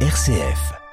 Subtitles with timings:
[0.00, 0.85] RCF.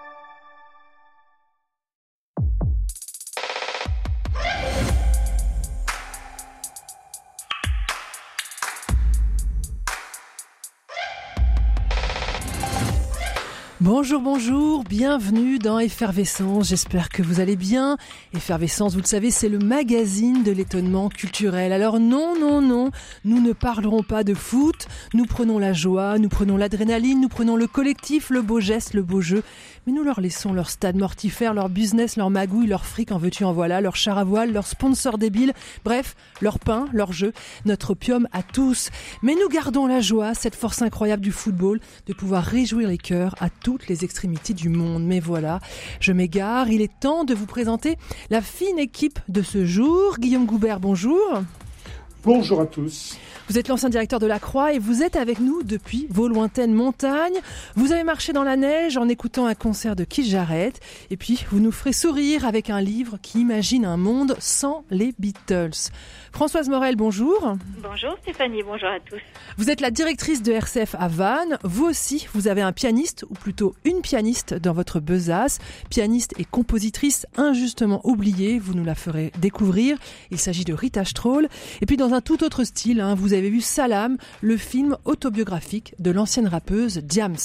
[13.84, 17.98] Bonjour, bonjour, bienvenue dans Effervescence, j'espère que vous allez bien.
[18.34, 21.74] Effervescence, vous le savez, c'est le magazine de l'étonnement culturel.
[21.74, 22.92] Alors non, non, non,
[23.26, 27.58] nous ne parlerons pas de foot, nous prenons la joie, nous prenons l'adrénaline, nous prenons
[27.58, 29.44] le collectif, le beau geste, le beau jeu,
[29.86, 33.44] mais nous leur laissons leur stade mortifère, leur business, leur magouille, leur fric en veux-tu
[33.44, 37.34] en voilà, leur char à voile, leur sponsor débile, bref, leur pain, leur jeu,
[37.66, 38.90] notre opium à tous.
[39.22, 43.36] Mais nous gardons la joie, cette force incroyable du football, de pouvoir réjouir les cœurs
[43.40, 45.04] à toutes les extrémités du monde.
[45.06, 45.60] Mais voilà,
[46.00, 47.98] je m'égare, il est temps de vous présenter
[48.30, 50.18] la fine équipe de ce jour.
[50.20, 51.44] Guillaume Goubert, bonjour.
[52.24, 53.18] Bonjour à tous.
[53.50, 56.74] Vous êtes l'ancien directeur de la Croix et vous êtes avec nous depuis vos lointaines
[56.74, 57.38] montagnes.
[57.76, 60.80] Vous avez marché dans la neige en écoutant un concert de Keith Jarrett
[61.10, 65.14] et puis vous nous ferez sourire avec un livre qui imagine un monde sans les
[65.20, 65.92] Beatles.
[66.32, 67.58] Françoise Morel, bonjour.
[67.84, 69.22] Bonjour Stéphanie, bonjour à tous.
[69.58, 71.60] Vous êtes la directrice de RCF à Vannes.
[71.64, 75.60] Vous aussi, vous avez un pianiste, ou plutôt une pianiste dans votre besace.
[75.90, 79.98] Pianiste et compositrice injustement oubliée, vous nous la ferez découvrir.
[80.32, 81.50] Il s'agit de Rita Stroll.
[81.82, 85.96] Et puis dans un tout autre style, hein, vous avez vu Salam, le film autobiographique
[86.00, 87.38] de l'ancienne rappeuse Diams.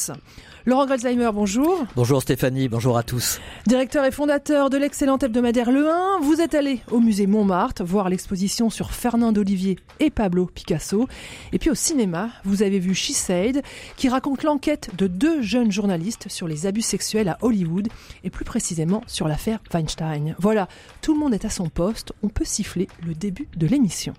[0.68, 1.86] Laurent Grelzheimer, bonjour.
[1.96, 3.40] Bonjour Stéphanie, bonjour à tous.
[3.66, 8.10] Directeur et fondateur de l'excellent hebdomadaire Le 1, vous êtes allé au musée Montmartre voir
[8.10, 11.08] l'exposition sur Fernand Olivier et Pablo Picasso.
[11.52, 13.62] Et puis au cinéma, vous avez vu She Said,
[13.96, 17.88] qui raconte l'enquête de deux jeunes journalistes sur les abus sexuels à Hollywood
[18.22, 20.34] et plus précisément sur l'affaire Weinstein.
[20.38, 20.68] Voilà,
[21.00, 24.12] tout le monde est à son poste, on peut siffler le début de l'émission.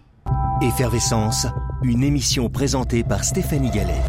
[0.62, 1.48] Effervescence,
[1.84, 4.02] une émission présentée par Stéphanie Gallet.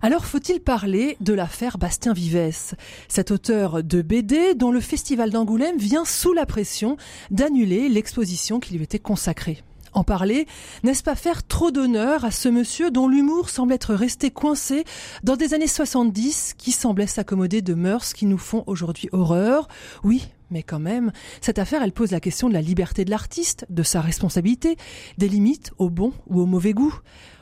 [0.00, 2.76] Alors faut-il parler de l'affaire Bastien Vivès,
[3.08, 6.96] cet auteur de BD dont le festival d'Angoulême vient sous la pression
[7.32, 9.64] d'annuler l'exposition qui lui était consacrée.
[9.92, 10.46] En parler,
[10.84, 14.84] n'est-ce pas faire trop d'honneur à ce monsieur dont l'humour semble être resté coincé
[15.24, 19.66] dans des années 70 qui semblaient s'accommoder de mœurs qui nous font aujourd'hui horreur?
[20.04, 23.66] Oui, mais quand même, cette affaire, elle pose la question de la liberté de l'artiste,
[23.68, 24.76] de sa responsabilité,
[25.18, 26.94] des limites au bon ou au mauvais goût.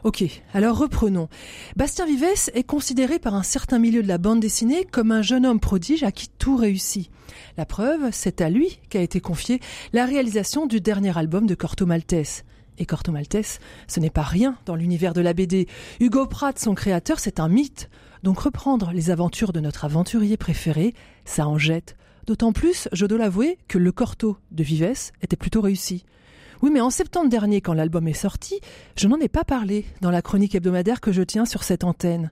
[0.05, 1.29] Ok, alors reprenons.
[1.77, 5.47] Bastien Vivès est considéré par un certain milieu de la bande dessinée comme un jeune
[5.47, 7.11] homme prodige à qui tout réussit.
[7.57, 9.61] La preuve, c'est à lui qu'a été confiée
[9.93, 12.45] la réalisation du dernier album de Corto Maltese.
[12.79, 15.69] Et Corto Maltese, ce n'est pas rien dans l'univers de la BD.
[16.01, 17.89] Hugo Pratt, son créateur, c'est un mythe.
[18.25, 20.95] Donc reprendre les aventures de notre aventurier préféré,
[21.25, 25.61] ça en jette D'autant plus, je dois l'avouer, que le corto de Vives était plutôt
[25.61, 26.05] réussi.
[26.63, 28.61] Oui, mais en septembre dernier, quand l'album est sorti,
[28.97, 32.31] je n'en ai pas parlé dans la chronique hebdomadaire que je tiens sur cette antenne.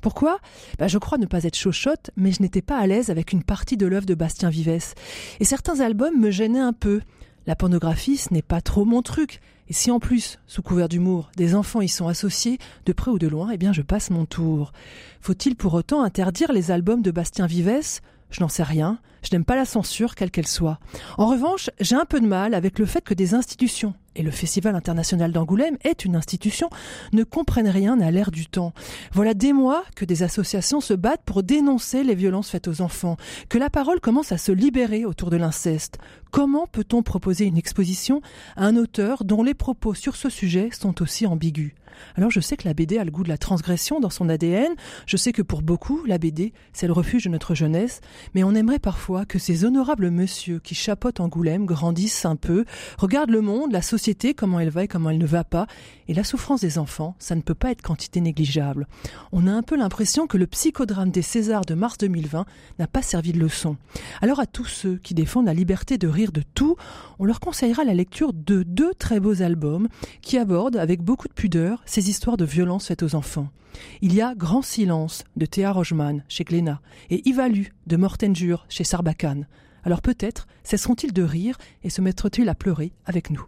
[0.00, 0.38] Pourquoi?
[0.78, 3.42] Bah, Je crois ne pas être chauchotte, mais je n'étais pas à l'aise avec une
[3.42, 4.94] partie de l'œuvre de Bastien Vives.
[5.40, 7.02] Et certains albums me gênaient un peu.
[7.46, 9.40] La pornographie, ce n'est pas trop mon truc.
[9.68, 13.18] Et si en plus, sous couvert d'humour, des enfants y sont associés, de près ou
[13.18, 14.72] de loin, eh bien je passe mon tour.
[15.20, 18.00] Faut-il pour autant interdire les albums de Bastien Vives?
[18.30, 20.78] Je n'en sais rien, je n'aime pas la censure, quelle qu'elle soit.
[21.18, 24.30] En revanche, j'ai un peu de mal avec le fait que des institutions, et le
[24.30, 26.70] Festival international d'Angoulême est une institution,
[27.12, 28.72] ne comprennent rien à l'ère du temps.
[29.12, 33.16] Voilà des mois que des associations se battent pour dénoncer les violences faites aux enfants,
[33.48, 35.98] que la parole commence à se libérer autour de l'inceste.
[36.30, 38.20] Comment peut-on proposer une exposition
[38.56, 41.74] à un auteur dont les propos sur ce sujet sont aussi ambigus?
[42.16, 44.72] Alors je sais que la BD a le goût de la transgression dans son ADN,
[45.06, 48.00] je sais que pour beaucoup, la BD, c'est le refuge de notre jeunesse,
[48.34, 52.64] mais on aimerait parfois que ces honorables messieurs qui chapotent Angoulême grandissent un peu,
[52.98, 54.03] regardent le monde, la société
[54.36, 55.66] comment elle va et comment elle ne va pas.
[56.08, 58.86] Et la souffrance des enfants, ça ne peut pas être quantité négligeable.
[59.32, 62.44] On a un peu l'impression que le psychodrame des Césars de mars 2020
[62.78, 63.76] n'a pas servi de leçon.
[64.20, 66.76] Alors à tous ceux qui défendent la liberté de rire de tout,
[67.18, 69.88] on leur conseillera la lecture de deux très beaux albums
[70.20, 73.48] qui abordent avec beaucoup de pudeur ces histoires de violence faites aux enfants.
[74.02, 76.80] Il y a Grand Silence de Théa Rogeman chez Glénat
[77.10, 79.46] et Ivalu de Morten Jure chez Sarbacane.
[79.82, 83.44] Alors peut-être cesseront-ils de rire et se mettront-ils à pleurer avec nous.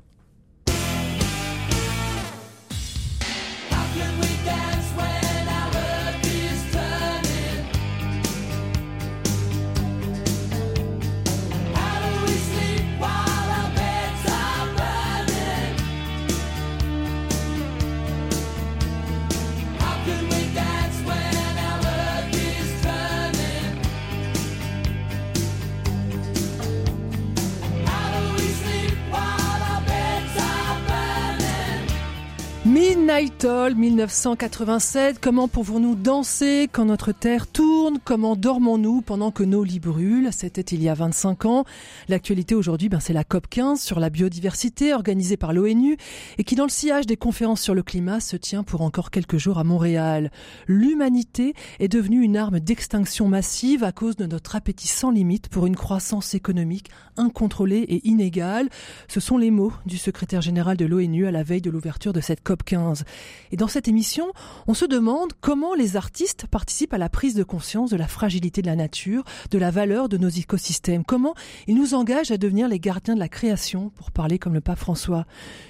[32.77, 35.19] Midnight Toll 1987.
[35.19, 37.99] Comment pouvons-nous danser quand notre terre tourne?
[38.05, 40.29] Comment dormons-nous pendant que nos lits brûlent?
[40.31, 41.65] C'était il y a 25 ans.
[42.11, 45.97] L'actualité aujourd'hui, ben, c'est la COP 15 sur la biodiversité organisée par l'ONU
[46.37, 49.39] et qui, dans le sillage des conférences sur le climat, se tient pour encore quelques
[49.39, 50.31] jours à Montréal.
[50.67, 55.65] L'humanité est devenue une arme d'extinction massive à cause de notre appétit sans limite pour
[55.65, 58.69] une croissance économique incontrôlée et inégale.
[59.09, 62.21] Ce sont les mots du secrétaire général de l'ONU à la veille de l'ouverture de
[62.21, 63.05] cette COP 15.
[63.53, 64.27] Et dans cette émission,
[64.67, 68.61] on se demande comment les artistes participent à la prise de conscience de la fragilité
[68.61, 71.35] de la nature, de la valeur de nos écosystèmes, comment
[71.67, 74.79] ils nous engagent à devenir les gardiens de la création, pour parler comme le pape
[74.79, 75.25] François.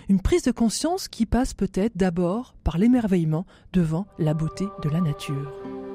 [0.08, 5.00] Une prise de conscience qui passe peut-être d'abord par l'émerveillement devant la beauté de la
[5.00, 5.85] nature.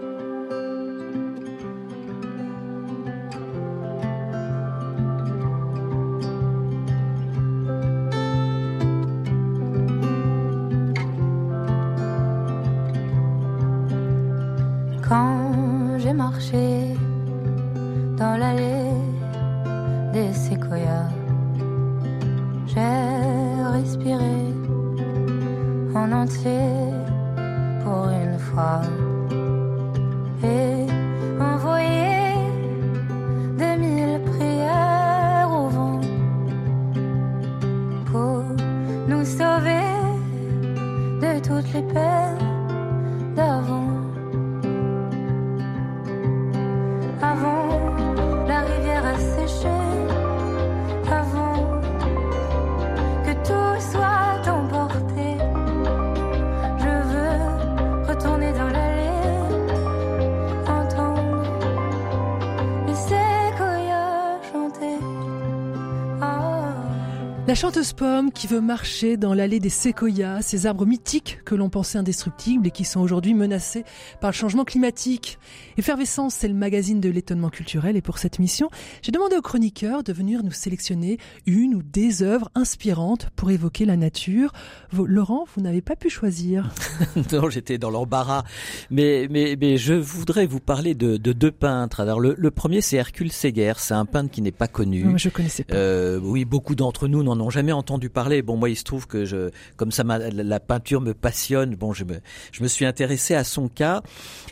[67.62, 71.98] Chanteuse pomme qui veut marcher dans l'allée des séquoias, ces arbres mythiques que l'on pensait
[71.98, 73.84] indestructibles et qui sont aujourd'hui menacés
[74.20, 75.38] par le changement climatique.
[75.78, 78.70] Effervescence, c'est le magazine de l'étonnement culturel et pour cette mission,
[79.02, 83.86] j'ai demandé aux chroniqueurs de venir nous sélectionner une ou des œuvres inspirantes pour évoquer
[83.86, 84.52] la nature.
[84.92, 86.70] Vous- Laurent, vous n'avez pas pu choisir.
[87.34, 88.44] non, j'étais dans l'embarras.
[88.90, 92.00] Mais, mais, mais je voudrais vous parler de, de deux peintres.
[92.00, 93.74] Alors, le, le premier, c'est Hercule Séguer.
[93.78, 95.04] C'est un peintre qui n'est pas connu.
[95.04, 95.76] Non, je connaissais pas.
[95.76, 98.21] Euh, oui, beaucoup d'entre nous n'en ont jamais entendu parler.
[98.42, 101.76] Bon, moi, il se trouve que je, comme ça, la peinture me passionne.
[101.76, 102.20] Bon, je me,
[102.52, 104.02] je me suis intéressé à son cas,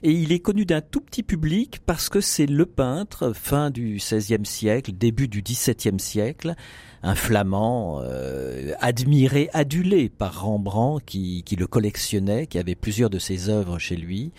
[0.04, 3.98] et il est connu d'un tout petit public parce que c'est le peintre fin du
[3.98, 6.56] XVIe siècle, début du XVIIe siècle,
[7.04, 13.20] un flamand euh, admiré, adulé par Rembrandt, qui, qui le collectionnait, qui avait plusieurs de
[13.20, 14.32] ses œuvres chez lui.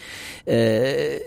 [0.48, 1.18] Euh,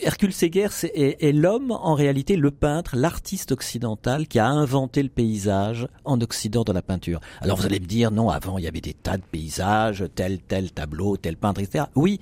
[0.00, 5.08] Hercule Séguer est, est l'homme, en réalité, le peintre, l'artiste occidental qui a inventé le
[5.08, 7.20] paysage en Occident dans la peinture.
[7.40, 10.38] Alors vous allez me dire, non, avant il y avait des tas de paysages, tel,
[10.40, 11.86] tel tableau, tel peintre, etc.
[11.94, 12.20] Oui,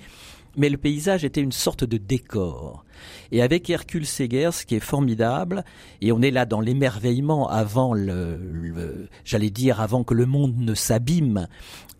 [0.55, 2.82] mais le paysage était une sorte de décor.
[3.31, 5.63] Et avec Hercule Séguer, ce qui est formidable,
[6.01, 10.73] et on est là dans l'émerveillement avant le, j'allais dire avant que le monde ne
[10.73, 11.47] s'abîme,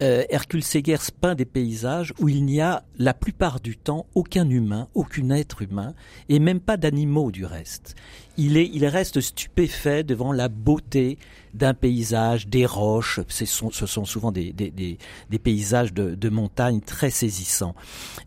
[0.01, 4.49] euh, Hercule Séguer peint des paysages où il n'y a la plupart du temps aucun
[4.49, 5.93] humain, aucun être humain,
[6.29, 7.95] et même pas d'animaux du reste.
[8.37, 11.17] Il, est, il reste stupéfait devant la beauté
[11.53, 13.71] d'un paysage, des roches, ce sont,
[14.05, 17.75] souvent des, des paysages de, de montagne très saisissants.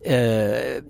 [0.06, 0.80] Euh,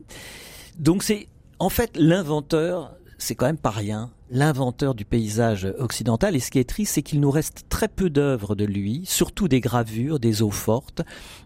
[0.78, 1.28] donc c'est
[1.58, 6.37] en fait l'inventeur, c'est quand même pas rien, l'inventeur du paysage occidental.
[6.37, 9.49] Et ce qui est triste, c'est qu'il nous reste très peu d'œuvres de lui, surtout
[9.49, 11.02] des gravures, des eaux fortes,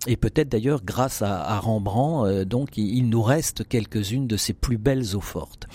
[0.06, 4.52] et peut-être d'ailleurs grâce à, Rembrandt, euh, donc il, il nous reste quelques-unes de ses
[4.52, 5.66] plus belles eaux fortes.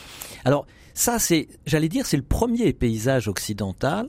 [0.45, 0.65] Alors
[0.97, 4.07] ça, c'est, j'allais dire, c'est le premier paysage occidental.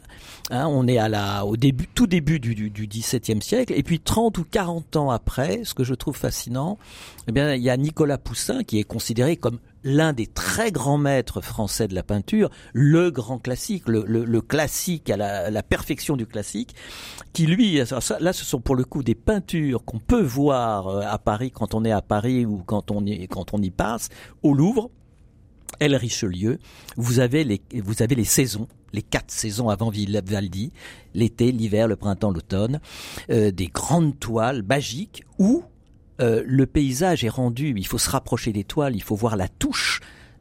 [0.50, 3.98] Hein, on est à la, au début, tout début du, du, XVIIe siècle, et puis
[3.98, 6.78] 30 ou 40 ans après, ce que je trouve fascinant,
[7.26, 10.96] eh bien, il y a Nicolas Poussin qui est considéré comme l'un des très grands
[10.96, 16.76] maîtres français de la peinture, le grand classique, le, classique à la, perfection du classique,
[17.32, 21.18] qui lui, là, ce sont pour le coup des peintures qu'on peut voir euh, à
[21.18, 24.08] Paris quand on est à Paris ou quand on y, quand on y passe,
[24.44, 24.90] au Louvre.
[25.80, 26.58] El Richelieu,
[26.96, 30.72] vous avez les, vous avez les saisons, les quatre saisons avant Vivaldi,
[31.14, 32.80] l'été, l'hiver, le printemps, l'automne,
[33.30, 35.64] euh, des grandes toiles magiques où
[36.20, 39.48] euh, le paysage est rendu, il faut se rapprocher des toiles, il faut voir la
[39.48, 40.00] touche,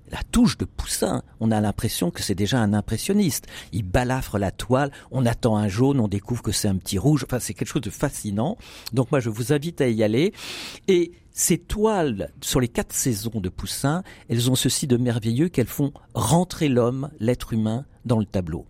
[0.09, 1.23] la touche de Poussin.
[1.39, 3.47] On a l'impression que c'est déjà un impressionniste.
[3.73, 7.25] Il balafre la toile, on attend un jaune, on découvre que c'est un petit rouge.
[7.25, 8.57] Enfin, c'est quelque chose de fascinant.
[8.93, 10.33] Donc moi, je vous invite à y aller.
[10.87, 15.67] Et ces toiles sur les quatre saisons de Poussin, elles ont ceci de merveilleux qu'elles
[15.67, 18.65] font rentrer l'homme, l'être humain, dans le tableau.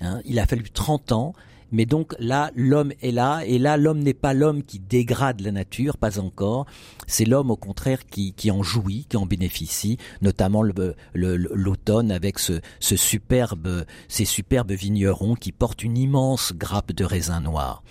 [0.00, 1.32] Hein, il a fallu 30 ans
[1.70, 5.52] Mais donc là, l'homme est là, et là, l'homme n'est pas l'homme qui dégrade la
[5.52, 6.66] nature, pas encore.
[7.06, 10.64] C'est l'homme, au contraire, qui, en jouit, qui en bénéficie, notamment
[11.14, 17.40] l'automne avec ce, ce superbe, ces superbes vignerons qui portent une immense grappe de raisin
[17.42, 17.84] noir.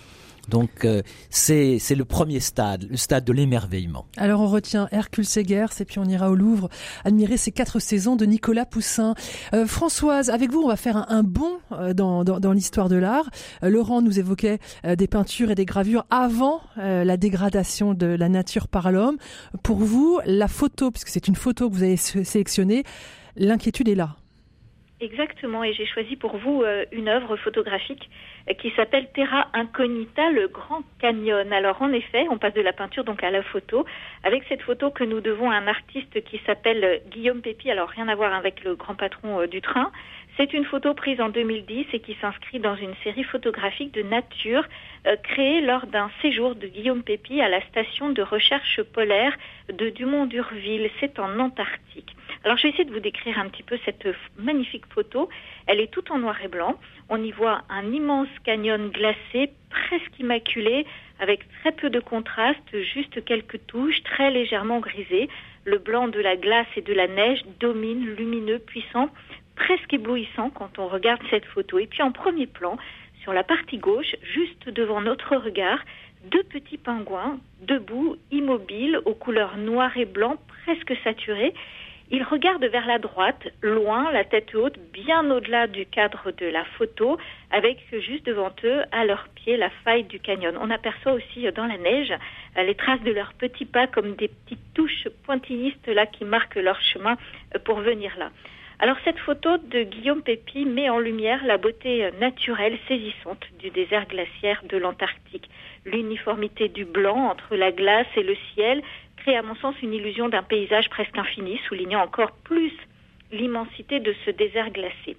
[0.48, 4.06] Donc euh, c'est le premier stade, le stade de l'émerveillement.
[4.16, 6.68] Alors on retient Hercule Segers et puis on ira au Louvre
[7.04, 9.14] admirer ces quatre saisons de Nicolas Poussin.
[9.54, 13.28] Euh, Françoise, avec vous on va faire un, bond euh, dans, dans, l'histoire de l'art.
[13.62, 18.68] Euh, Laurent nous évoquait des peintures et des gravures avant la dégradation de la nature
[18.68, 19.16] par l'homme.
[19.62, 22.84] Pour vous, la photo, puisque c'est une photo que vous avez sélectionnée,
[23.36, 24.16] l'inquiétude est là.
[25.00, 28.10] Exactement, et j'ai choisi pour vous euh, une œuvre photographique
[28.50, 31.52] euh, qui s'appelle Terra Incognita, le Grand Canyon.
[31.52, 33.86] Alors en effet, on passe de la peinture donc à la photo,
[34.24, 37.88] avec cette photo que nous devons à un artiste qui s'appelle euh, Guillaume Pépi, alors
[37.88, 39.92] rien à voir avec le grand patron du train.
[40.38, 44.64] C'est une photo prise en 2010 et qui s'inscrit dans une série photographique de nature
[45.08, 49.36] euh, créée lors d'un séjour de Guillaume Pépi à la station de recherche polaire
[49.68, 50.90] de Dumont-d'Urville.
[51.00, 52.14] C'est en Antarctique.
[52.44, 54.06] Alors je vais essayer de vous décrire un petit peu cette
[54.38, 55.28] magnifique photo.
[55.66, 56.78] Elle est toute en noir et blanc.
[57.08, 60.86] On y voit un immense canyon glacé, presque immaculé,
[61.18, 65.28] avec très peu de contraste, juste quelques touches, très légèrement grisées.
[65.64, 69.10] Le blanc de la glace et de la neige domine, lumineux, puissant,
[69.58, 71.78] presque éblouissant quand on regarde cette photo.
[71.78, 72.76] Et puis en premier plan,
[73.22, 75.80] sur la partie gauche, juste devant notre regard,
[76.30, 81.52] deux petits pingouins, debout, immobiles, aux couleurs noir et blanc, presque saturés.
[82.10, 86.64] Ils regardent vers la droite, loin, la tête haute, bien au-delà du cadre de la
[86.64, 87.18] photo,
[87.50, 90.56] avec juste devant eux, à leurs pieds, la faille du canyon.
[90.58, 92.14] On aperçoit aussi dans la neige
[92.56, 96.80] les traces de leurs petits pas comme des petites touches pointillistes là qui marquent leur
[96.80, 97.16] chemin
[97.64, 98.30] pour venir là.
[98.80, 104.06] Alors cette photo de Guillaume Pépi met en lumière la beauté naturelle saisissante du désert
[104.06, 105.50] glaciaire de l'Antarctique.
[105.84, 108.80] L'uniformité du blanc entre la glace et le ciel
[109.16, 112.72] crée à mon sens une illusion d'un paysage presque infini, soulignant encore plus
[113.32, 115.16] l'immensité de ce désert glacé.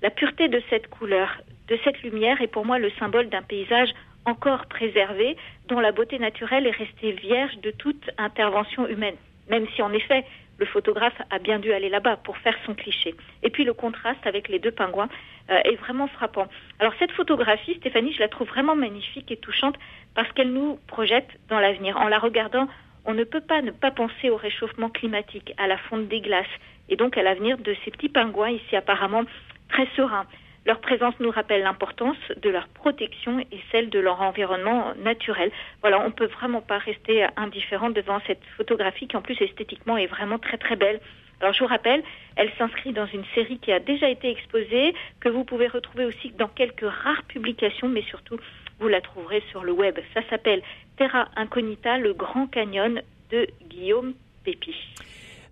[0.00, 3.90] La pureté de cette couleur, de cette lumière est pour moi le symbole d'un paysage
[4.24, 5.36] encore préservé,
[5.68, 9.16] dont la beauté naturelle est restée vierge de toute intervention humaine.
[9.50, 10.24] Même si en effet
[10.62, 13.16] le photographe a bien dû aller là-bas pour faire son cliché.
[13.42, 15.08] Et puis le contraste avec les deux pingouins
[15.50, 16.46] euh, est vraiment frappant.
[16.78, 19.74] Alors cette photographie, Stéphanie, je la trouve vraiment magnifique et touchante
[20.14, 21.96] parce qu'elle nous projette dans l'avenir.
[21.96, 22.68] En la regardant,
[23.06, 26.56] on ne peut pas ne pas penser au réchauffement climatique, à la fonte des glaces
[26.88, 29.24] et donc à l'avenir de ces petits pingouins ici apparemment
[29.68, 30.26] très sereins.
[30.64, 35.50] Leur présence nous rappelle l'importance de leur protection et celle de leur environnement naturel.
[35.80, 40.06] Voilà, on peut vraiment pas rester indifférent devant cette photographie qui en plus esthétiquement est
[40.06, 41.00] vraiment très très belle.
[41.40, 42.04] Alors je vous rappelle,
[42.36, 46.30] elle s'inscrit dans une série qui a déjà été exposée, que vous pouvez retrouver aussi
[46.38, 48.38] dans quelques rares publications, mais surtout
[48.78, 49.98] vous la trouverez sur le web.
[50.14, 50.62] Ça s'appelle
[50.96, 53.02] Terra Incognita, le Grand Canyon
[53.32, 54.14] de Guillaume
[54.44, 54.76] Pépi.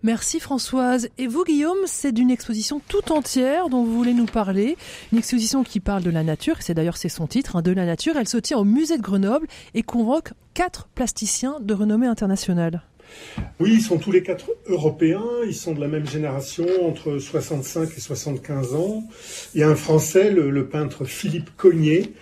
[0.03, 1.11] Merci Françoise.
[1.19, 4.77] Et vous Guillaume, c'est d'une exposition tout entière dont vous voulez nous parler.
[5.13, 7.85] Une exposition qui parle de la nature, c'est d'ailleurs c'est son titre, hein, de la
[7.85, 8.17] nature.
[8.17, 12.83] Elle se tient au musée de Grenoble et convoque quatre plasticiens de renommée internationale.
[13.59, 17.91] Oui, ils sont tous les quatre européens, ils sont de la même génération, entre 65
[17.97, 19.05] et 75 ans.
[19.55, 22.15] Il y a un Français, le, peintre Philippe Cognier,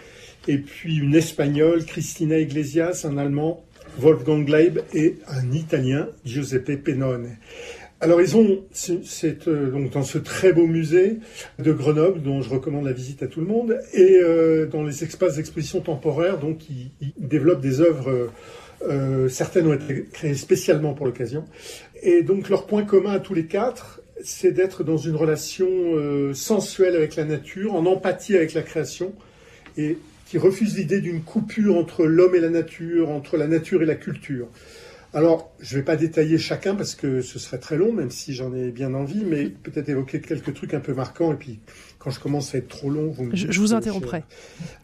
[0.49, 3.65] et puis une Espagnole, Cristina Iglesias, un Allemand,
[3.99, 7.37] Wolfgang Gleib, et un Italien, Giuseppe Pennone.
[8.01, 11.17] Alors ils ont, c'est euh, donc dans ce très beau musée
[11.59, 15.03] de Grenoble, dont je recommande la visite à tout le monde, et euh, dans les
[15.03, 18.31] espaces d'exposition temporaire, donc ils, développent des œuvres,
[18.87, 21.45] euh, certaines ont été créées spécialement pour l'occasion,
[22.01, 25.69] et donc leur point commun à tous les quatre, c'est d'être dans une relation
[26.35, 29.13] sensuelle avec la nature, en empathie avec la création,
[29.77, 29.97] et
[30.29, 33.95] qui refuse l'idée d'une coupure entre l'homme et la nature, entre la nature et la
[33.95, 34.49] culture.
[35.15, 38.35] Alors, je ne vais pas détailler chacun parce que ce serait très long, même si
[38.35, 41.33] j'en ai bien envie, mais peut-être évoquer quelques trucs un peu marquants.
[41.33, 41.61] Et puis,
[41.99, 44.23] quand je commence à être trop long, vous me Je, je vous interromprai.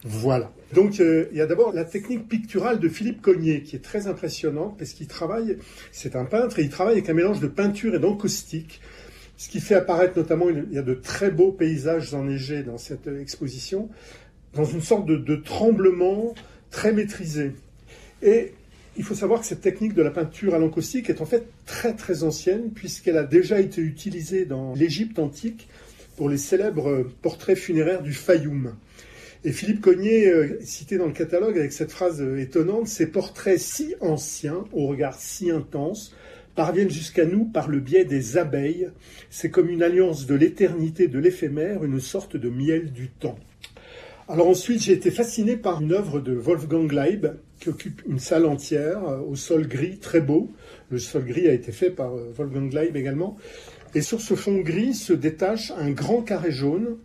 [0.03, 0.51] Voilà.
[0.73, 4.07] Donc, euh, il y a d'abord la technique picturale de Philippe Cognier, qui est très
[4.07, 5.59] impressionnante parce qu'il travaille,
[5.91, 8.81] c'est un peintre, et il travaille avec un mélange de peinture et d'encaustique,
[9.37, 13.07] ce qui fait apparaître notamment, il y a de très beaux paysages enneigés dans cette
[13.07, 13.89] exposition,
[14.55, 16.33] dans une sorte de, tremblement
[16.71, 17.51] très maîtrisé.
[18.21, 18.53] Et
[18.97, 21.93] il faut savoir que cette technique de la peinture à l'encaustique est en fait très
[21.93, 25.67] très ancienne puisqu'elle a déjà été utilisée dans l'Égypte antique
[26.15, 28.73] pour les célèbres portraits funéraires du Fayoum.
[29.43, 33.59] Et Philippe Cognier, euh, cité dans le catalogue avec cette phrase euh, étonnante, ces portraits
[33.59, 36.15] si anciens, au regard si intense,
[36.55, 38.89] parviennent jusqu'à nous par le biais des abeilles.
[39.29, 43.37] C'est comme une alliance de l'éternité, de l'éphémère, une sorte de miel du temps.
[44.27, 47.27] Alors ensuite, j'ai été fasciné par une œuvre de Wolfgang Leib
[47.59, 50.51] qui occupe une salle entière euh, au sol gris très beau.
[50.89, 53.37] Le sol gris a été fait par euh, Wolfgang Leib également.
[53.93, 56.97] Et sur ce fond gris se détache un grand carré jaune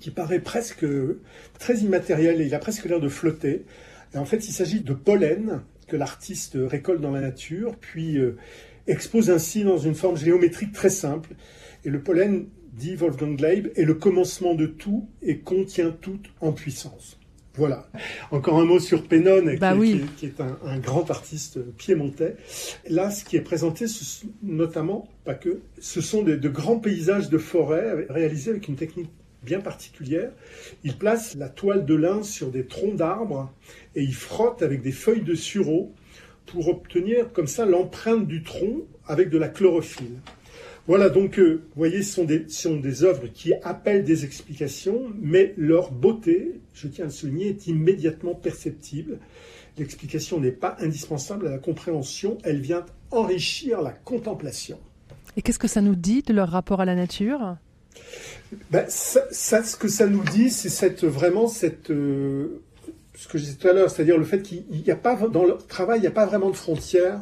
[0.00, 0.84] qui paraît presque
[1.58, 3.64] très immatériel et il a presque l'air de flotter.
[4.14, 8.36] Et en fait, il s'agit de pollen que l'artiste récolte dans la nature, puis euh,
[8.86, 11.30] expose ainsi dans une forme géométrique très simple.
[11.86, 16.52] Et le pollen, dit Wolfgang Leib, est le commencement de tout et contient tout en
[16.52, 17.18] puissance.
[17.54, 17.88] Voilà.
[18.30, 19.92] Encore un mot sur Pennon, Bah qui, oui.
[19.92, 22.36] qui est- qui est un, un grand artiste piémontais.
[22.90, 27.30] Là, ce qui est présenté, ce notamment, pas que, ce sont de, de grands paysages
[27.30, 29.08] de forêt réalisés avec une technique
[29.42, 30.32] bien particulière.
[30.84, 33.50] Il place la toile de lin sur des troncs d'arbres
[33.94, 35.94] et il frotte avec des feuilles de sureau
[36.44, 40.18] pour obtenir comme ça l'empreinte du tronc avec de la chlorophylle.
[40.86, 44.24] Voilà, donc, euh, vous voyez, ce sont, des, ce sont des œuvres qui appellent des
[44.24, 49.18] explications, mais leur beauté, je tiens à le souligner, est immédiatement perceptible.
[49.78, 54.78] L'explication n'est pas indispensable à la compréhension, elle vient enrichir la contemplation.
[55.36, 57.56] Et qu'est-ce que ça nous dit de leur rapport à la nature?
[58.70, 62.62] Ben, ça, ça, ce que ça nous dit, c'est cette, vraiment cette, euh,
[63.14, 65.44] ce que je disais tout à l'heure, c'est-à-dire le fait qu'il n'y a pas, dans
[65.44, 67.20] leur travail, il n'y a pas vraiment de frontière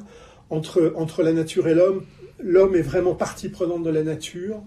[0.51, 2.05] entre, entre la nature et l'homme.
[2.45, 4.63] L'homme est vraiment partie prenante de la nature.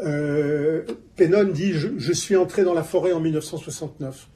[0.00, 0.82] Euh,
[1.18, 4.28] dit je, je suis entré dans la forêt en 1969.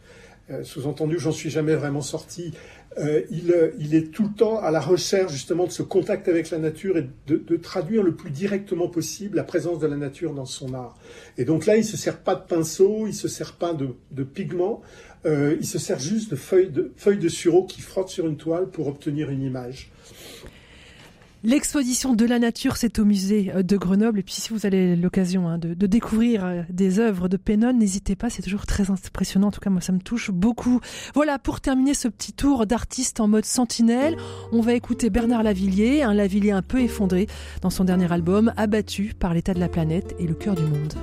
[0.50, 2.52] Euh, Sous-entendu, j'en suis jamais vraiment sorti.
[2.98, 6.58] Euh, il, est tout le temps à la recherche justement de ce contact avec la
[6.58, 10.74] nature et de, traduire le plus directement possible la présence de la nature dans son
[10.74, 10.96] art.
[11.36, 14.22] Et donc là, il se sert pas de pinceau, il se sert pas de, de
[14.22, 14.80] pigments,
[15.26, 18.36] euh, il se sert juste de feuilles de, feuilles de sureau qui frottent sur une
[18.36, 19.90] toile pour obtenir une image.
[21.46, 24.20] L'exposition de la nature, c'est au musée euh, de Grenoble.
[24.20, 28.16] Et puis, si vous avez l'occasion hein, de, découvrir euh, des œuvres de Pennon, n'hésitez
[28.16, 28.30] pas.
[28.30, 29.48] C'est toujours très impressionnant.
[29.48, 30.80] En tout cas, moi, ça me touche beaucoup.
[31.14, 34.16] Voilà, pour terminer ce petit tour d'artiste en mode sentinelle,
[34.52, 37.26] on va écouter Bernard Lavillier, un Lavillier un peu effondré
[37.60, 40.94] dans son dernier album, abattu par l'état de la planète et le cœur du monde.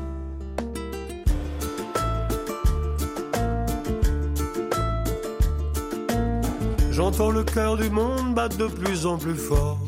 [6.92, 9.80] J'entends le cœur du monde battre de plus en plus fort,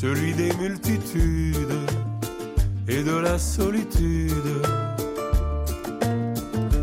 [0.00, 1.78] celui des multitudes
[2.88, 4.50] et de la solitude.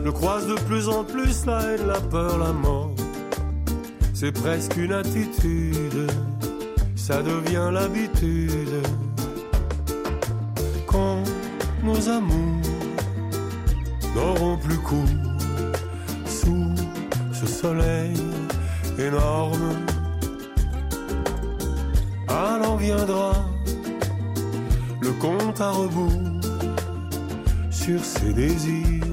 [0.05, 2.93] Je croise de plus en plus la haine, la peur, la mort.
[4.13, 6.11] C'est presque une attitude,
[6.95, 8.83] ça devient l'habitude.
[10.85, 11.23] Quand
[11.83, 12.61] nos amours
[14.13, 15.17] n'auront plus cours
[16.27, 16.75] sous
[17.33, 18.13] ce soleil
[18.99, 19.86] énorme.
[25.01, 26.41] Le compte à rebours
[27.69, 29.03] sur ses désirs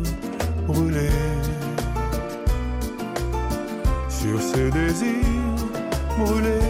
[0.69, 1.09] brûlés.
[4.09, 5.67] Sur ses désirs
[6.19, 6.61] brûlés.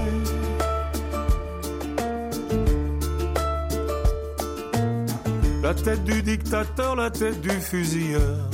[5.62, 8.48] La tête du dictateur, la tête du fusilleur,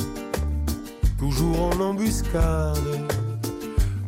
[1.20, 2.78] toujours en embuscade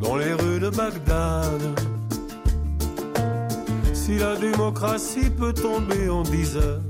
[0.01, 1.92] dans les rues de Bagdad.
[4.05, 6.81] Si la démocratie peut tomber en dix heures,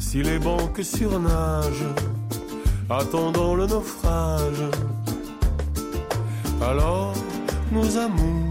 [0.00, 1.86] si les banques surnagent,
[2.90, 4.64] attendant le naufrage,
[6.60, 7.14] alors
[7.70, 8.50] nos amours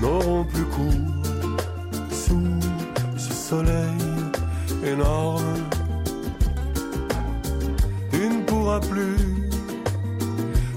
[0.00, 1.24] n'auront plus cours
[2.12, 2.60] sous
[3.16, 3.98] ce soleil
[4.84, 5.42] énorme.
[8.12, 9.18] Tu ne pourras plus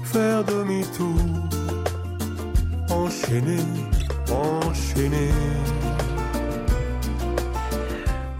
[0.02, 1.20] faire demi-tour,
[2.90, 3.62] enchaîner,
[4.96, 5.28] Le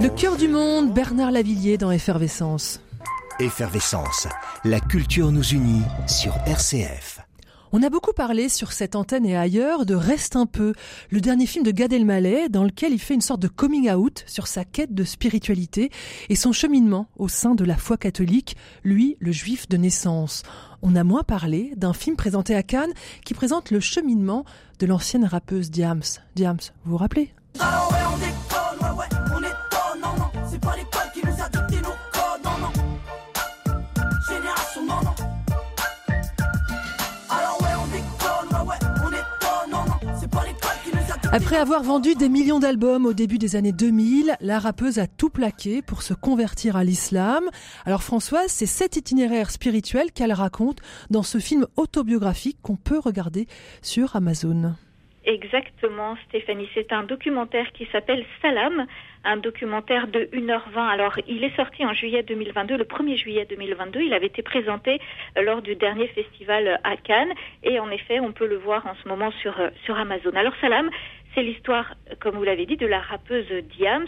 [0.09, 2.81] cœur du monde, Bernard Lavillier dans Effervescence.
[3.41, 4.29] Effervescence,
[4.65, 7.19] la culture nous unit sur RCF.
[7.73, 10.75] On a beaucoup parlé sur cette antenne et ailleurs de Reste un peu,
[11.11, 14.23] le dernier film de Gad Elmaleh dans lequel il fait une sorte de coming out
[14.29, 15.91] sur sa quête de spiritualité
[16.29, 20.45] et son cheminement au sein de la foi catholique, lui le juif de naissance.
[20.87, 22.93] On a moins parlé d'un film présenté à Cannes
[23.25, 24.45] qui présente le cheminement
[24.81, 26.03] de l'ancienne rappeuse Diams.
[26.37, 27.33] Diams, vous vous rappelez?
[27.59, 29.24] Ouais
[41.37, 45.31] Après avoir vendu des millions d'albums au début des années 2000, la rappeuse a tout
[45.31, 47.43] plaqué pour se convertir à l'islam.
[47.85, 50.79] Alors Françoise, c'est cet itinéraire spirituel qu'elle raconte
[51.11, 53.49] dans ce film autobiographique qu'on peut regarder
[53.83, 54.77] sur Amazon.
[55.27, 56.69] Exactement, Stéphanie.
[56.75, 58.87] C'est un documentaire qui s'appelle Salam,
[59.25, 60.77] un documentaire de 1h20.
[60.77, 64.01] Alors, il est sorti en juillet 2022, le 1er juillet 2022.
[64.01, 65.01] Il avait été présenté
[65.39, 67.33] euh, lors du dernier festival euh, à Cannes.
[67.63, 70.33] Et en effet, on peut le voir en ce moment sur, euh, sur Amazon.
[70.35, 70.91] Alors, Salam,
[71.35, 74.07] c'est l'histoire, comme vous l'avez dit, de la rappeuse Diams,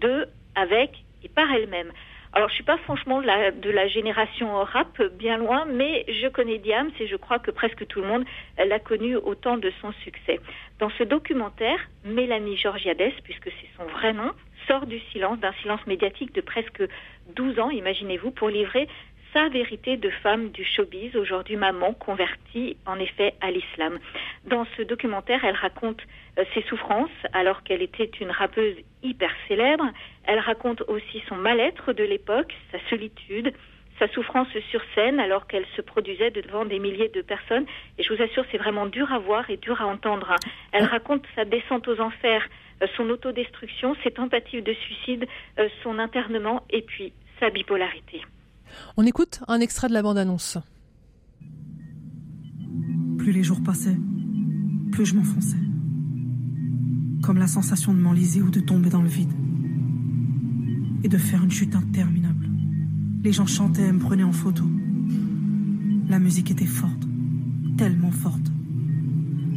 [0.00, 0.90] de, avec
[1.24, 1.92] et par elle-même.
[2.32, 6.90] Alors, je suis pas franchement de la, génération rap, bien loin, mais je connais Diams
[7.00, 8.24] et je crois que presque tout le monde
[8.58, 10.38] l'a connue au temps de son succès.
[10.78, 14.32] Dans ce documentaire, Mélanie Georgiades, puisque c'est son vrai nom,
[14.68, 16.82] sort du silence, d'un silence médiatique de presque
[17.36, 18.86] 12 ans, imaginez-vous, pour livrer
[19.36, 23.98] sa vérité de femme du showbiz, aujourd'hui maman convertie en effet à l'islam.
[24.46, 26.00] Dans ce documentaire, elle raconte
[26.38, 29.84] euh, ses souffrances alors qu'elle était une rappeuse hyper célèbre.
[30.24, 33.52] Elle raconte aussi son mal-être de l'époque, sa solitude,
[33.98, 37.66] sa souffrance sur scène alors qu'elle se produisait devant des milliers de personnes.
[37.98, 40.30] Et je vous assure, c'est vraiment dur à voir et dur à entendre.
[40.30, 40.50] hein.
[40.72, 42.48] Elle raconte sa descente aux enfers,
[42.82, 45.26] euh, son autodestruction, ses tentatives de suicide,
[45.58, 48.22] euh, son internement et puis sa bipolarité.
[48.96, 50.58] On écoute un extrait de la bande-annonce.
[53.18, 53.98] Plus les jours passaient,
[54.92, 55.56] plus je m'enfonçais.
[57.22, 59.32] Comme la sensation de m'enliser ou de tomber dans le vide.
[61.02, 62.48] Et de faire une chute interminable.
[63.22, 64.64] Les gens chantaient et me prenaient en photo.
[66.08, 67.02] La musique était forte,
[67.76, 68.52] tellement forte.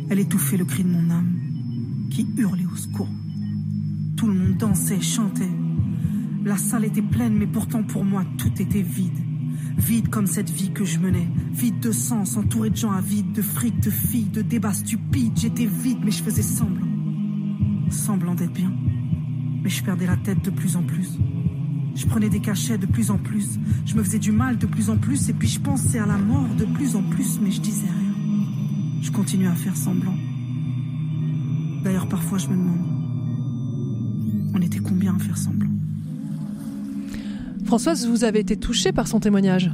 [0.09, 1.35] Elle étouffait le cri de mon âme,
[2.09, 3.09] qui hurlait au secours.
[4.17, 5.51] Tout le monde dansait, chantait.
[6.43, 9.19] La salle était pleine, mais pourtant pour moi, tout était vide.
[9.77, 11.27] Vide comme cette vie que je menais.
[11.51, 15.37] Vide de sens, entouré de gens avides, de fric, de filles, de débats stupides.
[15.37, 16.87] J'étais vide, mais je faisais semblant.
[17.89, 18.71] Semblant d'être bien.
[19.63, 21.17] Mais je perdais la tête de plus en plus.
[21.95, 23.59] Je prenais des cachets de plus en plus.
[23.85, 25.29] Je me faisais du mal de plus en plus.
[25.29, 28.13] Et puis je pensais à la mort de plus en plus, mais je disais rien.
[29.01, 30.15] Je continuais à faire semblant.
[31.83, 32.79] D'ailleurs, parfois, je me demande.
[34.53, 35.68] On était combien à faire semblant?
[37.69, 39.69] Françoise, vous avez été touchée par son témoignage.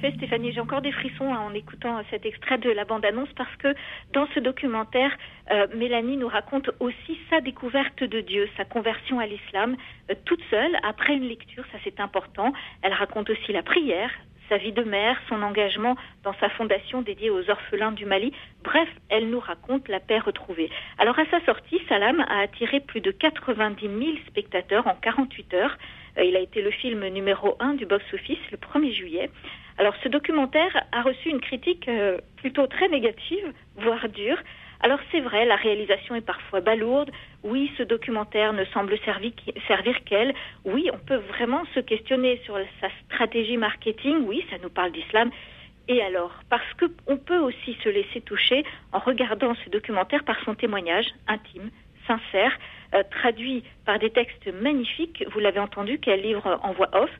[0.00, 3.54] Fait, Stéphanie, j'ai encore des frissons hein, en écoutant cet extrait de la bande-annonce parce
[3.58, 3.68] que
[4.12, 5.12] dans ce documentaire,
[5.52, 9.76] euh, Mélanie nous raconte aussi sa découverte de Dieu, sa conversion à l'islam,
[10.10, 12.52] euh, toute seule, après une lecture, ça c'est important.
[12.82, 14.10] Elle raconte aussi la prière,
[14.48, 18.32] sa vie de mère, son engagement dans sa fondation dédiée aux orphelins du Mali.
[18.62, 20.70] Bref, elle nous raconte la paix retrouvée.
[20.98, 25.78] Alors à sa sortie, Salam a attiré plus de 90 000 spectateurs en 48 heures.
[26.18, 29.30] Euh, il a été le film numéro 1 du box-office le 1er juillet.
[29.78, 34.38] Alors ce documentaire a reçu une critique euh, plutôt très négative, voire dure.
[34.80, 37.10] Alors c'est vrai, la réalisation est parfois balourde.
[37.42, 39.34] Oui, ce documentaire ne semble servi-
[39.66, 40.34] servir qu'elle.
[40.64, 44.24] Oui, on peut vraiment se questionner sur sa stratégie marketing.
[44.26, 45.30] Oui, ça nous parle d'islam.
[45.88, 50.36] Et alors Parce que on peut aussi se laisser toucher en regardant ce documentaire par
[50.44, 51.70] son témoignage intime,
[52.06, 52.52] sincère,
[52.94, 55.24] euh, traduit par des textes magnifiques.
[55.32, 57.10] Vous l'avez entendu qu'elle livre en voix off?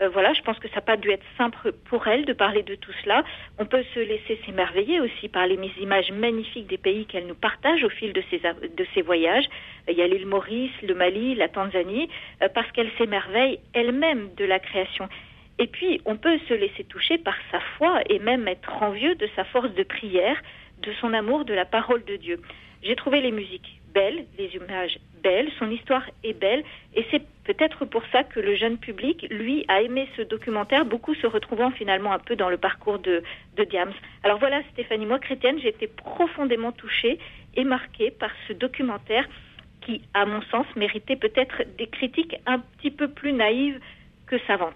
[0.00, 2.62] Euh, voilà, je pense que ça n'a pas dû être simple pour elle de parler
[2.62, 3.24] de tout cela.
[3.58, 7.84] On peut se laisser s'émerveiller aussi par les images magnifiques des pays qu'elle nous partage
[7.84, 9.46] au fil de ses, de ses voyages.
[9.88, 12.08] Euh, Il y a l'île Maurice, le Mali, la Tanzanie,
[12.42, 15.08] euh, parce qu'elle s'émerveille elle-même de la création.
[15.60, 19.28] Et puis, on peut se laisser toucher par sa foi et même être envieux de
[19.36, 20.42] sa force de prière,
[20.82, 22.40] de son amour de la parole de Dieu.
[22.82, 26.62] J'ai trouvé les musiques belles, les images belles, son histoire est belle,
[26.94, 31.14] et c'est peut-être pour ça que le jeune public, lui, a aimé ce documentaire, beaucoup
[31.14, 33.22] se retrouvant finalement un peu dans le parcours de,
[33.56, 33.92] de Diams.
[34.22, 37.18] Alors voilà, Stéphanie, moi chrétienne, j'ai été profondément touchée
[37.56, 39.26] et marquée par ce documentaire
[39.80, 43.78] qui, à mon sens, méritait peut-être des critiques un petit peu plus naïves
[44.26, 44.74] que savantes.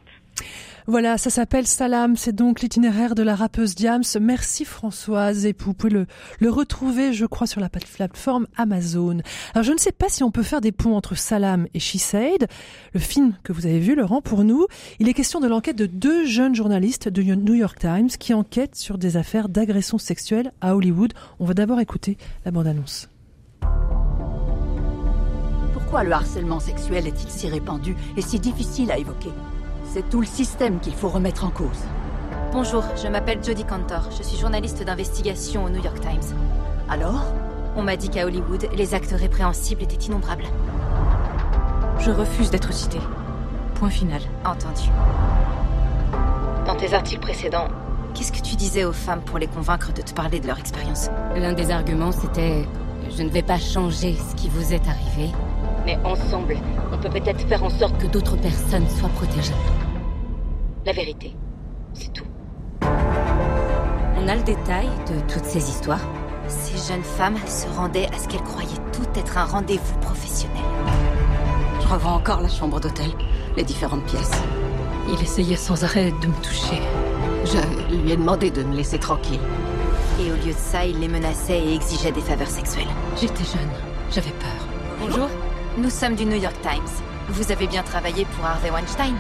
[0.91, 4.05] Voilà, ça s'appelle Salam, c'est donc l'itinéraire de la rappeuse Diams.
[4.23, 6.07] Merci Françoise, et vous pouvez
[6.41, 9.19] le, retrouver, je crois, sur la plateforme Amazon.
[9.53, 11.99] Alors je ne sais pas si on peut faire des ponts entre Salam et She
[11.99, 12.47] Said,
[12.95, 14.67] le film que vous avez vu, Laurent, pour nous.
[14.99, 18.77] Il est question de l'enquête de deux jeunes journalistes de New York Times qui enquêtent
[18.77, 21.13] sur des affaires d'agression sexuelle à Hollywood.
[21.39, 23.11] On va d'abord écouter la bande-annonce.
[25.75, 29.31] Pourquoi le harcèlement sexuel est-il si répandu et si difficile à évoquer?
[29.91, 31.85] C'est tout le système qu'il faut remettre en cause.
[32.53, 34.11] Bonjour, je m'appelle Jodie Cantor.
[34.17, 36.37] Je suis journaliste d'investigation au New York Times.
[36.91, 37.25] Alors?
[37.75, 40.45] On m'a dit qu'à Hollywood, les actes répréhensibles étaient innombrables.
[42.01, 43.01] Je refuse d'être citée.
[43.77, 44.21] Point final.
[44.45, 44.91] Entendu.
[46.67, 47.69] Dans tes articles précédents,
[48.15, 51.09] qu'est-ce que tu disais aux femmes pour les convaincre de te parler de leur expérience?
[51.35, 52.67] L'un des arguments, c'était
[53.17, 55.33] Je ne vais pas changer ce qui vous est arrivé.
[55.89, 56.59] Mais ensemble,
[56.93, 59.55] on peut peut-être faire en sorte Que d'autres personnes soient protégées.
[60.85, 61.35] la vérité.
[61.95, 62.27] C'est tout.
[62.83, 66.07] On a le détail de toutes ces histoires
[66.47, 70.63] Ces jeunes femmes se rendaient à ce qu'elles croyaient tout être un rendez-vous professionnel.
[71.81, 73.11] Je revois encore la chambre d'hôtel,
[73.57, 74.43] les différentes pièces.
[75.11, 76.83] Il essayait sans arrêt de me toucher.
[77.47, 79.41] Je lui ai demandé de me laisser tranquille.
[80.21, 82.93] Et au lieu de ça, il les menaçait et exigeait des faveurs sexuelles.
[83.19, 83.71] J'étais jeune,
[84.11, 84.69] j'avais peur.
[85.01, 85.29] Bonjour,
[85.79, 86.89] nous sommes du New York Times.
[87.29, 89.15] Vous avez bien travaillé pour Harvey Weinstein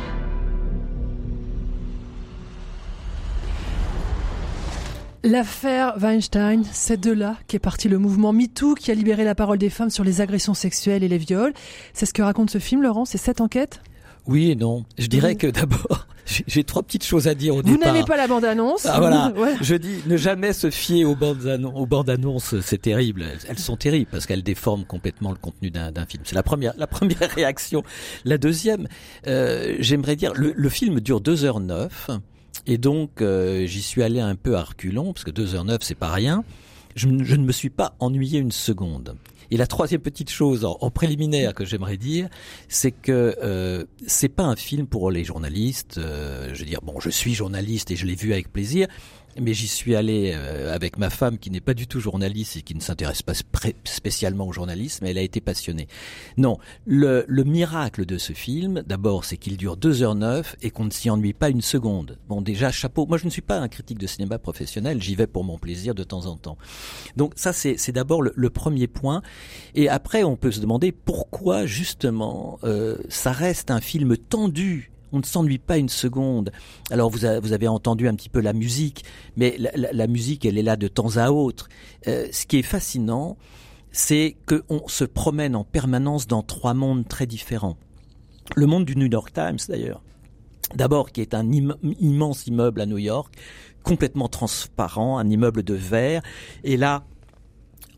[5.22, 9.58] L'affaire Weinstein, c'est de là qu'est parti le mouvement MeToo qui a libéré la parole
[9.58, 11.52] des femmes sur les agressions sexuelles et les viols.
[11.92, 13.80] C'est ce que raconte ce film, Laurent, c'est cette enquête?
[14.28, 14.84] Oui et non.
[14.98, 16.06] Je dirais que d'abord,
[16.46, 17.92] j'ai- trois petites choses à dire au Vous départ.
[17.92, 21.74] n'avez pas la bande-annonce Ah voilà, je dis ne jamais se fier aux bandes, annon-
[21.74, 23.24] aux bandes annonces, c'est terrible.
[23.48, 26.22] Elles, sont terribles parce qu'elles déforment complètement le contenu d'un d'un film.
[26.26, 27.82] C'est la première, la première réaction.
[28.26, 28.86] La deuxième,
[29.26, 31.88] euh, j'aimerais dire, le, le film dure 2h09
[32.66, 36.12] et donc euh, j'y suis allé un peu à reculons parce que 2h09 c'est pas
[36.12, 36.44] rien.
[36.96, 39.14] Je ne me suis pas ennuyé une seconde.
[39.50, 42.28] Et la troisième petite chose en, préliminaire que j'aimerais dire,
[42.68, 45.98] c'est que euh, c'est pas un film pour les journalistes.
[45.98, 48.88] euh, je veux dire, bon, je suis journaliste et je l'ai vu avec plaisir,
[49.40, 52.62] mais j'y suis allé euh, avec ma femme qui n'est pas du tout journaliste et
[52.62, 53.32] qui ne s'intéresse pas
[53.84, 55.88] spécialement au journalisme, elle a été passionnée.
[56.36, 60.90] Non, le, le miracle de ce film, d'abord, c'est qu'il dure 2h09 et qu'on ne
[60.90, 62.18] s'y ennuie pas une seconde.
[62.28, 63.06] Bon, déjà, chapeau.
[63.06, 65.94] Moi, je ne suis pas un critique de cinéma professionnel, j'y vais pour mon plaisir
[65.94, 66.58] de temps en temps.
[67.16, 69.22] Donc ça, c'est c'est d'abord le, le premier point.
[69.74, 75.18] Et après, on peut se demander pourquoi, justement, euh, ça reste un film tendu on
[75.18, 76.52] ne s'ennuie pas une seconde.
[76.90, 79.04] Alors vous, avez entendu un petit peu la musique,
[79.36, 81.68] mais la, musique, elle est là de temps à autre.
[82.06, 83.36] Euh, ce qui est fascinant,
[83.92, 87.76] c'est qu'on se promène en permanence dans trois mondes très différents.
[88.56, 90.02] Le monde du New York Times, d'ailleurs,
[90.74, 93.34] d'abord qui est un im- immense immeuble à New York,
[93.82, 96.22] complètement transparent, un immeuble de verre,
[96.64, 97.04] et là,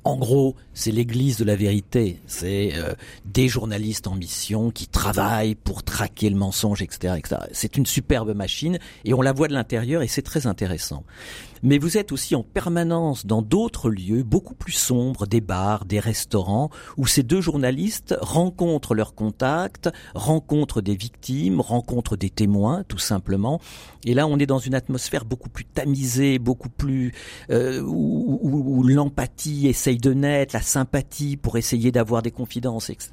[0.04, 2.20] en gros, c'est l'église de la vérité.
[2.26, 7.42] C'est euh, des journalistes en mission qui travaillent pour traquer le mensonge, etc., etc.
[7.52, 11.04] C'est une superbe machine et on la voit de l'intérieur et c'est très intéressant.
[11.62, 16.00] Mais vous êtes aussi en permanence dans d'autres lieux beaucoup plus sombres, des bars, des
[16.00, 22.98] restaurants, où ces deux journalistes rencontrent leurs contacts, rencontrent des victimes, rencontrent des témoins, tout
[22.98, 23.60] simplement.
[24.04, 27.12] Et là, on est dans une atmosphère beaucoup plus tamisée, beaucoup plus
[27.50, 32.88] euh, où, où- où l'empathie essaye de naître, la sympathie pour essayer d'avoir des confidences,
[32.90, 33.10] etc.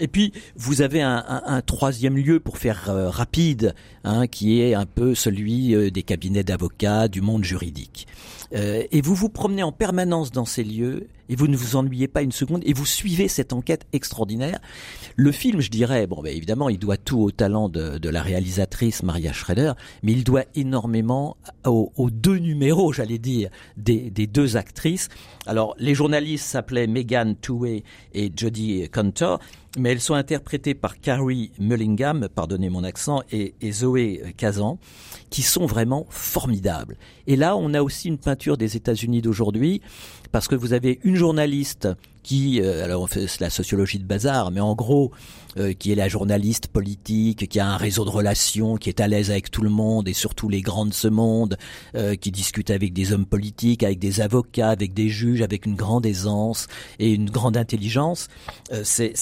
[0.00, 4.86] Et puis, vous avez un, troisième lieu pour faire euh, rapide, hein, qui est un
[4.86, 8.06] peu celui euh, des cabinets d'avocats, du monde juridique.
[8.54, 12.08] Euh, et vous vous promenez en permanence dans ces lieux, et vous ne vous ennuyez
[12.08, 14.58] pas une seconde, et vous suivez cette enquête extraordinaire.
[15.14, 19.04] Le film, je dirais, bon, ben, évidemment, il doit tout au talent de, la réalisatrice
[19.04, 25.08] Maria Schrader, mais il doit énormément aux, deux numéros, j'allais dire, des, deux actrices.
[25.46, 29.38] Alors, les journalistes s'appelaient Megan Touway et Jodie Cantor,
[29.78, 34.80] mais elles sont interprétées par Carrie Mullingham, pardonnez mon accent, et, et Zoé Kazan,
[35.30, 36.96] qui sont vraiment formidables.
[37.28, 39.80] Et là, on a aussi une peinture des États-Unis d'aujourd'hui,
[40.32, 41.88] parce que vous avez une journaliste
[42.22, 45.10] qui, euh, alors on fait la sociologie de bazar, mais en gros,
[45.58, 49.08] euh, qui est la journaliste politique, qui a un réseau de relations, qui est à
[49.08, 51.58] l'aise avec tout le monde et surtout les grands de ce monde,
[51.96, 55.74] euh, qui discute avec des hommes politiques, avec des avocats, avec des juges, avec une
[55.74, 56.68] grande aisance
[57.00, 58.28] et une grande intelligence.
[58.84, 59.14] C'est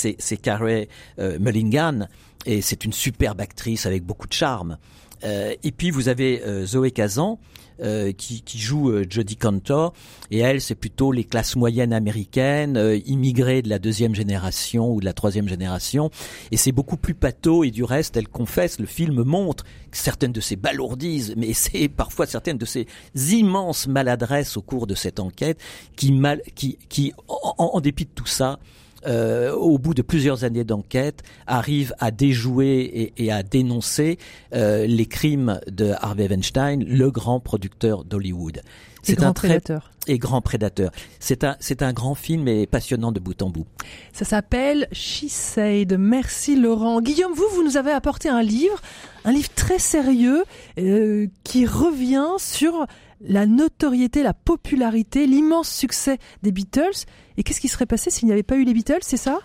[1.19, 2.09] euh, Mulligan
[2.45, 4.77] et c'est une superbe actrice avec beaucoup de charme.
[5.25, 7.39] Euh, et puis vous avez euh, Zoé Kazan
[7.81, 9.93] euh, qui, joue euh, Jodie Cantor.
[10.31, 15.05] Et elle c'est plutôt les classes moyennes américaines immigrées de la deuxième génération ou de
[15.05, 16.11] la troisième génération.
[16.51, 20.41] Et c'est beaucoup plus pâteau et du reste elle confesse le film montre certaines de
[20.41, 25.59] ses balourdises mais c'est parfois certaines de ses immenses maladresses au cours de cette enquête
[25.97, 28.59] qui mal qui qui en dépit de tout ça
[29.07, 34.19] euh, au bout de plusieurs années d'enquête, arrive à déjouer et, et à dénoncer
[34.55, 38.63] euh, les crimes de Harvey Weinstein, le grand producteur d'Hollywood.
[39.07, 39.91] Et grand prédateur.
[40.07, 40.91] et grand prédateur.
[41.19, 43.65] C'est un c'est un grand film et passionnant de bout en bout.
[44.13, 45.97] Ça s'appelle She Said.
[45.99, 47.01] Merci Laurent.
[47.01, 48.83] Guillaume, vous, vous nous avez apporté un livre,
[49.25, 50.45] un livre très sérieux
[50.79, 52.87] euh, qui revient sur
[53.21, 57.07] la notoriété, la popularité, l'immense succès des Beatles.
[57.37, 59.41] Et qu'est-ce qui serait passé s'il n'y avait pas eu les Beatles, c'est ça?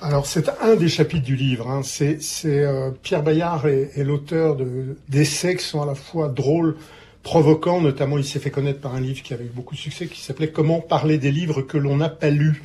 [0.00, 1.68] Alors c'est un des chapitres du livre.
[1.68, 1.82] hein.
[1.82, 6.76] C'est euh, Pierre Bayard est, est l'auteur de- d'essais qui sont à la fois drôles,
[7.24, 7.80] provoquants.
[7.80, 10.20] Notamment, il s'est fait connaître par un livre qui avait eu beaucoup de succès, qui
[10.20, 12.62] s'appelait Comment parler des livres que l'on n'a pas lus.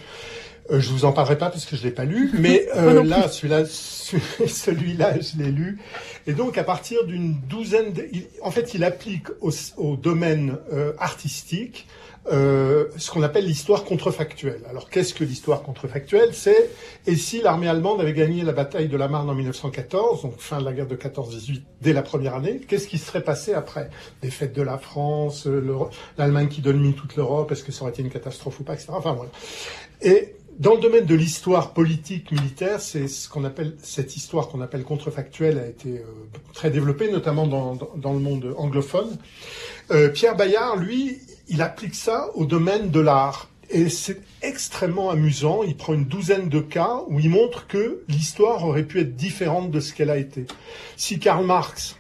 [0.72, 3.28] Euh, je vous en parlerai pas parce que je l'ai pas lu, mais euh, là,
[3.28, 3.66] celui-là,
[4.48, 5.80] celui-là, je l'ai lu.
[6.28, 10.58] Et donc, à partir d'une douzaine, de, il- en fait, il applique au, au domaine
[10.72, 11.88] euh, artistique
[12.32, 14.62] euh, ce qu'on appelle l'histoire contrefactuelle.
[14.70, 16.30] Alors, qu'est-ce que l'histoire contrefactuelle?
[16.34, 16.70] C'est
[17.06, 20.60] et si l'armée allemande avait gagné la bataille de la Marne en 1914, donc fin
[20.60, 23.90] de la guerre de 14-18 dès la première année, qu'est-ce qui serait passé après?
[24.22, 25.62] Défaite de la France, euh,
[26.18, 28.88] l'Allemagne qui domine toute l'Europe, est-ce que ça aurait été une catastrophe ou pas, etc.
[28.94, 29.32] Enfin voilà.
[30.02, 34.62] Et dans le domaine de l'histoire politique militaire, c'est ce qu'on appelle cette histoire qu'on
[34.62, 36.04] appelle contrefactuelle a été euh,
[36.54, 39.18] très développée, notamment dans, dans, le monde anglophone.
[39.92, 43.50] Euh, Pierre Bayard, lui, il applique ça au domaine de l'art.
[43.70, 45.64] Et c'est extrêmement amusant.
[45.64, 49.72] Il prend une douzaine de cas où il montre que l'histoire aurait pu être différente
[49.72, 50.46] de ce qu'elle a été.
[50.98, 51.96] Si Karl Marx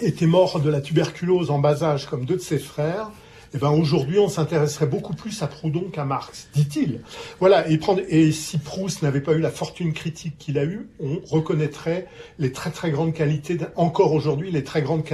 [0.00, 3.10] était mort de la tuberculose en bas âge comme deux de ses frères,
[3.54, 7.00] eh ben aujourd'hui on s'intéresserait beaucoup plus à Proudhon qu'à Marx, dit-il.
[7.40, 10.88] Voilà, et, prendre- et si Proust n'avait pas eu la fortune critique qu'il a eue,
[11.00, 12.06] on reconnaîtrait
[12.38, 15.04] les très très grandes qualités, encore aujourd'hui, les très grandes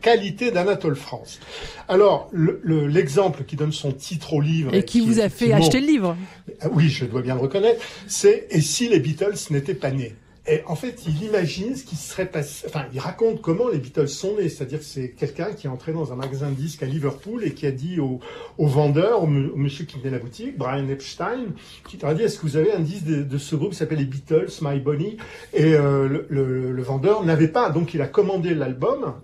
[0.00, 1.40] qualités d'Anatole France.
[1.88, 4.72] Alors, le- le- l'exemple qui donne son titre au livre...
[4.74, 6.16] Et qui vous a fait acheter le livre.
[6.62, 7.82] Ah Oui, je dois bien le reconnaître.
[8.06, 10.14] C'est et si les Beatles n'étaient pas nés?
[10.50, 12.66] Et en fait, il imagine ce qui serait passé.
[12.66, 14.48] Enfin, il raconte comment les Beatles sont nés.
[14.48, 17.52] C'est-à-dire que c'est quelqu'un qui est entré dans un magasin de disques à Liverpool et
[17.54, 18.18] qui a dit au,
[18.58, 21.46] au vendeur, au, monsieur qui tenait la boutique, Brian Epstein,
[21.88, 23.98] qui leur a dit Est-ce que vous avez un disque de, ce groupe qui s'appelle
[23.98, 25.16] les Beatles, My Bonnie
[25.54, 27.70] Et euh, le, le- le vendeur n'avait pas.
[27.70, 29.14] Donc, il a commandé l'album.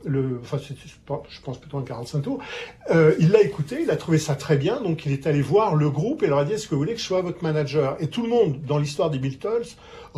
[0.42, 2.38] Enfin, je pense plutôt un 45 tours.
[2.90, 5.74] Euh, il l'a écouté, il a trouvé ça très bien, donc il est allé voir
[5.74, 7.96] le groupe et leur a dit est-ce que vous voulez que je sois votre manager?
[8.00, 9.66] Et tout le monde dans l'histoire des Beatles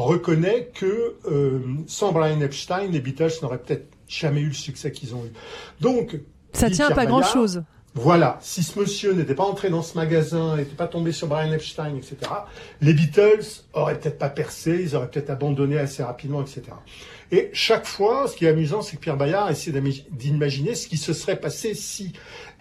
[0.05, 5.15] reconnaît que euh, sans Brian Epstein, les Beatles n'auraient peut-être jamais eu le succès qu'ils
[5.15, 5.33] ont eu.
[5.81, 6.21] Donc
[6.53, 7.63] Ça tient à pas grand Bayard, chose.
[7.95, 11.53] Voilà, si ce monsieur n'était pas entré dans ce magasin, n'était pas tombé sur Brian
[11.53, 12.17] Epstein, etc.,
[12.81, 16.63] les Beatles auraient peut-être pas percé, ils auraient peut-être abandonné assez rapidement, etc.
[17.33, 19.73] Et chaque fois, ce qui est amusant, c'est que Pierre Bayard essaie
[20.13, 22.13] d'imaginer ce qui se serait passé si.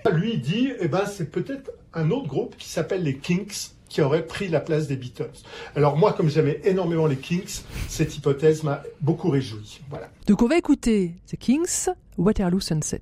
[0.10, 4.26] Lui dit, eh ben, c'est peut-être un autre groupe qui s'appelle les Kinks qui aurait
[4.26, 5.44] pris la place des Beatles.
[5.76, 9.82] Alors moi, comme j'aimais énormément les Kinks, cette hypothèse m'a beaucoup réjoui.
[9.90, 10.10] Voilà.
[10.28, 13.02] Donc on va écouter The Kings, Waterloo Sunset.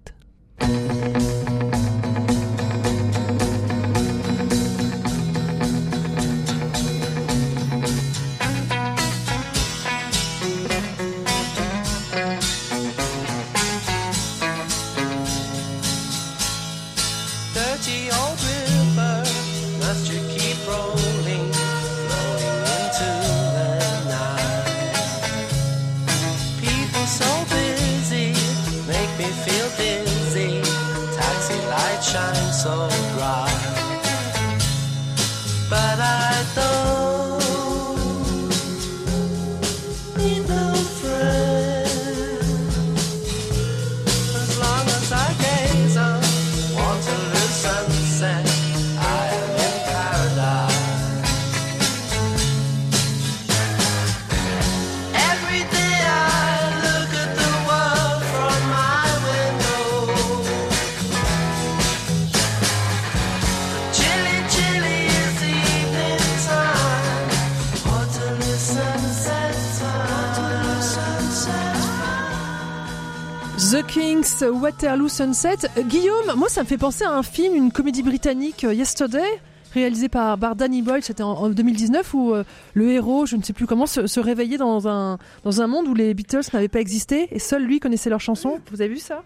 [74.86, 75.67] Waterloo Sunset.
[75.88, 79.26] Guillaume, moi ça me fait penser à un film, une comédie britannique, euh, Yesterday,
[79.74, 82.43] réalisé par, par Danny Boyle, c'était en, en 2019, où euh,
[82.76, 85.95] le héros, je ne sais plus comment, se, réveillait dans un, dans un monde où
[85.95, 88.60] les Beatles n'avaient pas existé, et seul lui connaissait leurs chansons.
[88.71, 89.24] Vous avez vu ça?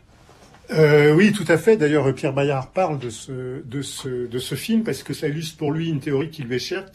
[0.71, 1.75] Euh, oui, tout à fait.
[1.75, 5.57] D'ailleurs, Pierre Bayard parle de ce, de ce, de ce film parce que ça illustre
[5.57, 6.85] pour lui une théorie qui lui est chère,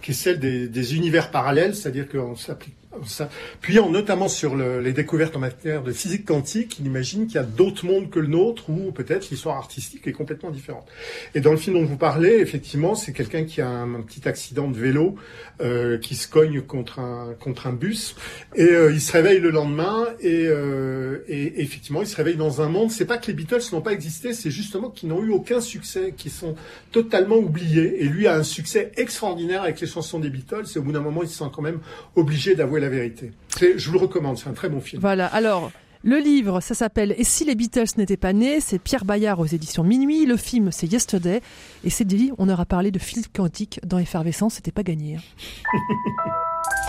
[0.00, 4.80] qui est celle des, des univers parallèles, c'est-à-dire qu'on s'applique, en s'appuyant notamment sur le-
[4.80, 8.18] les découvertes en matière de physique quantique, il imagine qu'il y a d'autres mondes que
[8.18, 10.86] le nôtre où peut-être l'histoire artistique est complètement différente.
[11.34, 14.28] Et dans le film dont vous parlez, effectivement, c'est quelqu'un qui a un, un petit
[14.28, 15.16] accident de vélo,
[15.60, 18.16] euh, qui se cogne contre un, contre un bus,
[18.54, 22.60] et euh, il se réveille le lendemain, et, euh, et effectivement, il se réveille dans
[22.60, 22.90] un monde.
[22.90, 26.14] C'est pas que les Beatles n'ont pas existé, c'est justement qu'ils n'ont eu aucun succès,
[26.16, 26.54] qu'ils sont
[26.92, 28.02] totalement oubliés.
[28.02, 31.00] Et lui a un succès extraordinaire avec les chansons des Beatles, et au bout d'un
[31.00, 31.80] moment, il se sent quand même
[32.16, 33.32] obligé d'avouer la vérité.
[33.60, 35.00] Je vous le recommande, c'est un très bon film.
[35.00, 35.70] Voilà, alors,
[36.02, 38.60] le livre, ça s'appelle Et si les Beatles n'étaient pas nés?
[38.60, 40.26] C'est Pierre Bayard aux éditions Minuit.
[40.26, 41.40] Le film, c'est Yesterday.
[41.82, 45.16] Et c'est dit, on aura parlé de physique quantique dans Effervescence, c'était pas gagné.
[45.16, 45.20] hein.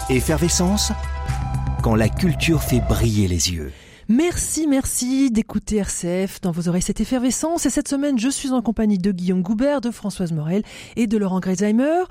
[0.09, 0.91] Effervescence
[1.81, 3.71] quand la culture fait briller les yeux.
[4.07, 7.65] Merci, merci d'écouter RCF dans vos oreilles cette effervescence.
[7.65, 10.61] Et cette semaine, je suis en compagnie de Guillaume Goubert, de Françoise Morel
[10.95, 12.03] et de Laurent Greisheimer.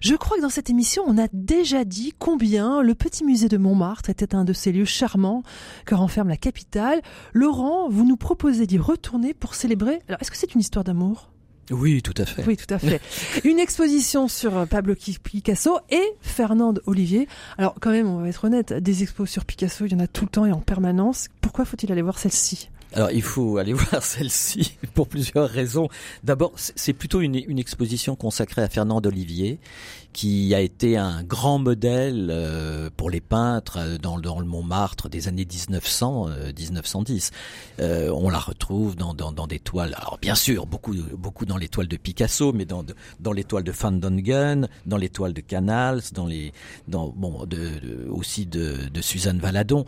[0.00, 3.58] Je crois que dans cette émission, on a déjà dit combien le petit musée de
[3.58, 5.42] Montmartre était un de ces lieux charmants
[5.84, 7.02] que renferme la capitale.
[7.34, 10.00] Laurent, vous nous proposez d'y retourner pour célébrer.
[10.08, 11.33] Alors, est-ce que c'est une histoire d'amour?
[11.70, 12.44] Oui, tout à fait.
[12.46, 13.00] Oui, tout à fait.
[13.44, 17.28] Une exposition sur Pablo Picasso et Fernande Olivier.
[17.58, 20.06] Alors, quand même, on va être honnête, des expos sur Picasso, il y en a
[20.06, 21.28] tout le temps et en permanence.
[21.40, 22.68] Pourquoi faut-il aller voir celle-ci?
[22.94, 25.88] Alors il faut aller voir celle-ci pour plusieurs raisons.
[26.22, 29.58] D'abord, c'est plutôt une, une exposition consacrée à Fernande Olivier,
[30.14, 35.26] qui a été un grand modèle euh, pour les peintres euh, dans, le Montmartre des
[35.28, 37.32] années 1900, euh, 1910.
[37.80, 39.12] Euh, on la retrouve dans,
[39.46, 39.94] des toiles.
[39.98, 42.84] Alors bien sûr, beaucoup, beaucoup dans les toiles de Picasso, mais dans,
[43.18, 46.52] dans les toiles de Van Dongen, dans les toiles de Canals, dans les,
[46.86, 47.44] dans bon,
[48.08, 49.84] aussi de, Suzanne Valadon.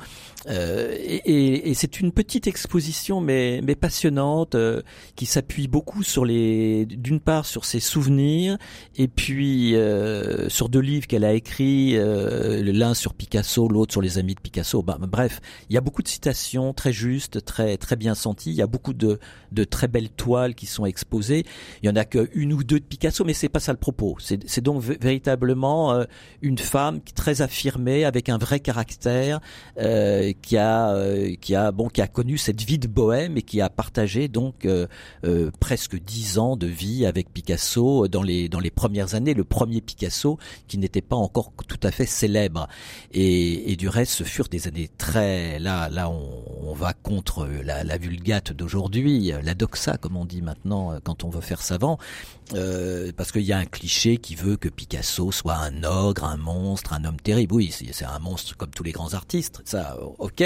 [0.48, 4.56] Et c'est une petite exposition, mais, passionnante,
[5.14, 8.58] qui s'appuie beaucoup sur les, d'une part sur ses souvenirs,
[8.96, 9.76] et puis
[10.48, 14.40] sur deux livres qu'elle a écrits, euh, l'un sur Picasso, l'autre sur les amis de
[14.40, 14.82] Picasso.
[14.82, 18.50] Bah, bref, il y a beaucoup de citations très justes, très très bien senties.
[18.50, 19.18] Il y a beaucoup de,
[19.52, 21.44] de très belles toiles qui sont exposées.
[21.82, 24.16] Il y en a qu'une ou deux de Picasso, mais c'est pas ça le propos.
[24.20, 26.04] C'est c'est donc vé- véritablement euh,
[26.42, 29.40] une femme très affirmée, avec un vrai caractère,
[29.78, 33.42] euh, qui a euh, qui a bon qui a connu cette vie de bohème et
[33.42, 34.86] qui a partagé donc euh,
[35.24, 39.34] euh, presque dix ans de vie avec Picasso dans les dans les premières années.
[39.34, 40.05] Le premier Picasso
[40.68, 42.68] qui n'était pas encore tout à fait célèbre.
[43.12, 47.98] Et, du reste, ce furent des années très là là on, va contre la, la
[47.98, 51.98] vulgate d'aujourd'hui, la doxa comme on dit maintenant euh, quand on veut faire savant,
[52.54, 56.36] euh, parce qu'il y a un cliché qui veut que Picasso soit un ogre, un
[56.36, 57.54] monstre, un homme terrible.
[57.54, 60.42] Oui, c'est c'est un monstre comme tous les grands artistes, ça, ok.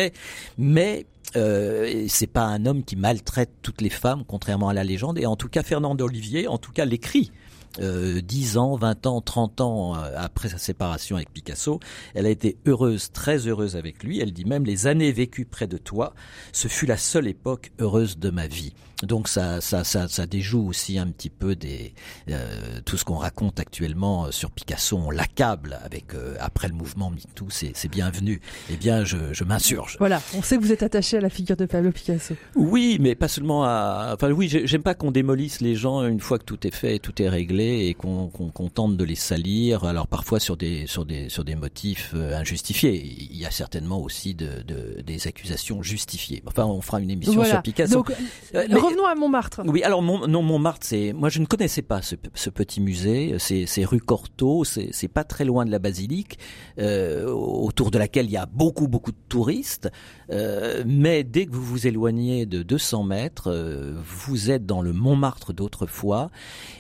[0.59, 1.07] Mais
[1.37, 5.19] euh, c'est pas un homme qui maltraite toutes les femmes, contrairement à la légende.
[5.19, 7.33] Et en tout cas, Fernand Olivier, en tout cas, l'écrit.
[7.79, 11.79] Euh, 10 ans, 20 ans, 30 ans euh, après sa séparation avec Picasso,
[12.15, 14.21] elle a été heureuse, très heureuse avec lui.
[14.21, 16.15] Elle dit même les années vécues près de toi,
[16.53, 18.75] ce fut la seule époque heureuse de ma vie.
[19.03, 21.95] Donc ça, ça, ça, ça déjoue aussi un petit peu des
[22.31, 24.97] euh, tout ce qu'on raconte actuellement euh, sur Picasso.
[24.99, 28.41] On l'accable avec euh, après le mouvement MeToo, c'est c'est bienvenu.
[28.71, 29.97] Eh bien, je, je m'insurge.
[29.99, 32.35] Voilà, on sait que vous êtes attaché à la figure de Pablo Picasso.
[32.55, 34.13] Oui, mais pas seulement à.
[34.15, 36.99] Enfin, oui, j'ai- j'aime pas qu'on démolisse les gens une fois que tout est fait,
[36.99, 39.85] tout est réglé, et qu'on qu'on qu'on tente de les salir.
[39.85, 43.03] Alors parfois sur des sur des sur des motifs euh, injustifiés.
[43.31, 46.43] Il y a certainement aussi de, de des accusations justifiées.
[46.47, 47.51] Enfin, on fera une émission Voilà.
[47.55, 47.95] sur Picasso.
[47.95, 48.11] Donc,
[48.55, 49.63] Euh, mais- revenons à Montmartre.
[49.65, 52.17] oui, alors non, Montmartre, c'est moi je ne connaissais pas ce,
[52.51, 53.37] petit musée.
[53.39, 56.39] C'est rue Cortot, c'est c'est pas très loin de la basilique,
[56.79, 59.91] euh, autour de laquelle il y a beaucoup beaucoup de touristes.
[60.31, 64.93] Euh, mais dès que vous vous éloignez de 200 mètres, euh, vous êtes dans le
[64.93, 66.31] Montmartre d'autrefois.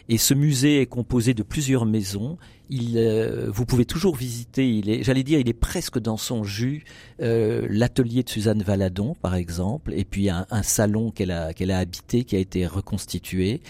[0.08, 2.36] Et ce musée est composé de plusieurs maisons.
[2.72, 4.78] Il, euh, vous pouvez toujours visiter.
[4.86, 6.84] Est, j'allais dire, il est presque dans son jus.
[7.20, 12.22] euh, L'atelier de Suzanne Valadon, par exemple, et puis un, salon qu'elle a a habité,
[12.22, 13.60] qui a été reconstitué.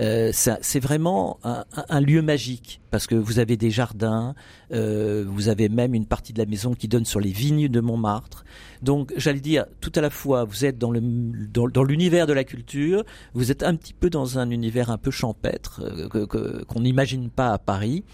[0.00, 4.34] Euh, c'est vraiment un, un- lieu magique parce que vous avez des jardins,
[4.70, 8.44] vous avez même une partie de la maison qui donne sur les vignes de Montmartre.
[8.82, 12.44] Donc, j'allais dire, tout à la fois, vous êtes dans le dans, l'univers de la
[12.44, 13.04] culture,
[13.34, 16.80] vous êtes un petit peu dans un univers un peu champêtre euh, que- que- qu'on
[16.80, 18.04] n'imagine pas à Paris,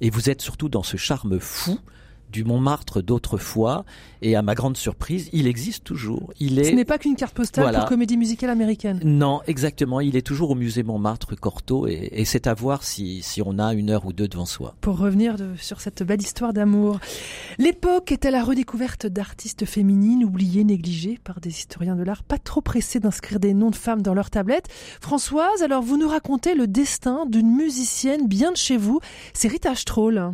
[0.00, 1.78] et vous êtes surtout dans ce charme fou
[2.32, 3.84] du Montmartre d'autrefois.
[4.24, 6.32] Et à ma grande surprise, il existe toujours.
[6.40, 7.80] Il est Ce n'est pas qu'une carte postale Voilà.
[7.80, 9.00] pour comédie musicale américaine.
[9.04, 10.00] non, exactement.
[10.00, 13.58] Il est toujours au musée Montmartre Cortot et, et c'est à voir si, si on
[13.58, 14.74] a une heure ou deux devant soi.
[14.80, 16.98] Pour revenir de- sur cette belle histoire d'amour.
[17.58, 22.60] L'époque était la redécouverte d'artistes féminines oubliées, négligées par des historiens de l'art, pas trop
[22.60, 24.68] pressés d'inscrire des noms de femmes dans leurs tablettes.
[25.00, 29.00] Françoise, alors vous nous racontez le destin d'une musicienne bien de chez vous,
[29.34, 30.32] c'est Rita Stroll.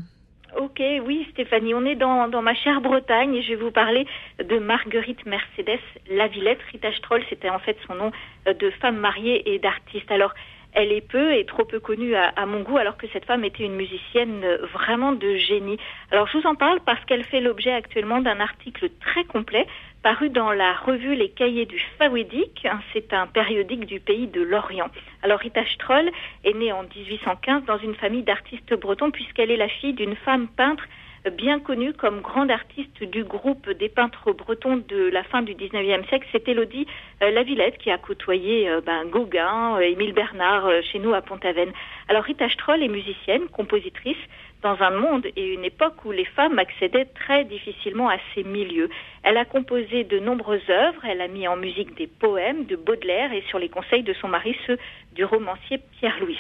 [0.57, 4.07] Ok, oui Stéphanie, on est dans, ma chère Bretagne et je vais vous parler
[4.43, 5.79] de Marguerite Mercedes
[6.11, 6.61] Lavillette.
[6.73, 8.13] Rita Stroll, c'était en fait son nom
[8.47, 10.11] euh, de femme mariée et d'artiste.
[10.11, 10.33] Alors,
[10.73, 13.65] elle est peu et trop peu connue à, mon goût, alors que cette femme était
[13.65, 15.79] une musicienne euh, vraiment de génie.
[16.11, 19.67] Alors, je vous en parle parce qu'elle fait l'objet actuellement d'un article très complet
[20.03, 22.67] paru dans la revue Les Cahiers du Faouédic.
[22.93, 24.89] C'est un périodique du pays de l'Orient.
[25.23, 26.11] Alors Rita Stroll
[26.45, 30.47] est née en 1815 dans une famille d'artistes bretons puisqu'elle est la fille d'une femme
[30.49, 30.85] peintre
[31.31, 36.07] bien connue comme grande artiste du groupe des peintres bretons de la fin du 19e
[36.09, 36.27] siècle.
[36.33, 36.87] C'est Élodie
[37.23, 41.71] euh, Lavillette qui a côtoyé euh, ben, Gauguin, euh, Émile Bernard chez nous à Pont-Aven.
[42.09, 44.17] Alors Rita Stroll est musicienne, compositrice,
[44.63, 48.89] dans un monde et une époque où les femmes accédaient très difficilement à ces milieux.
[49.23, 53.33] Elle a composé de nombreuses œuvres, elle a mis en musique des poèmes de Baudelaire
[53.33, 54.79] et sur les conseils de son mari ceux
[55.13, 56.39] du romancier Pierre Louis.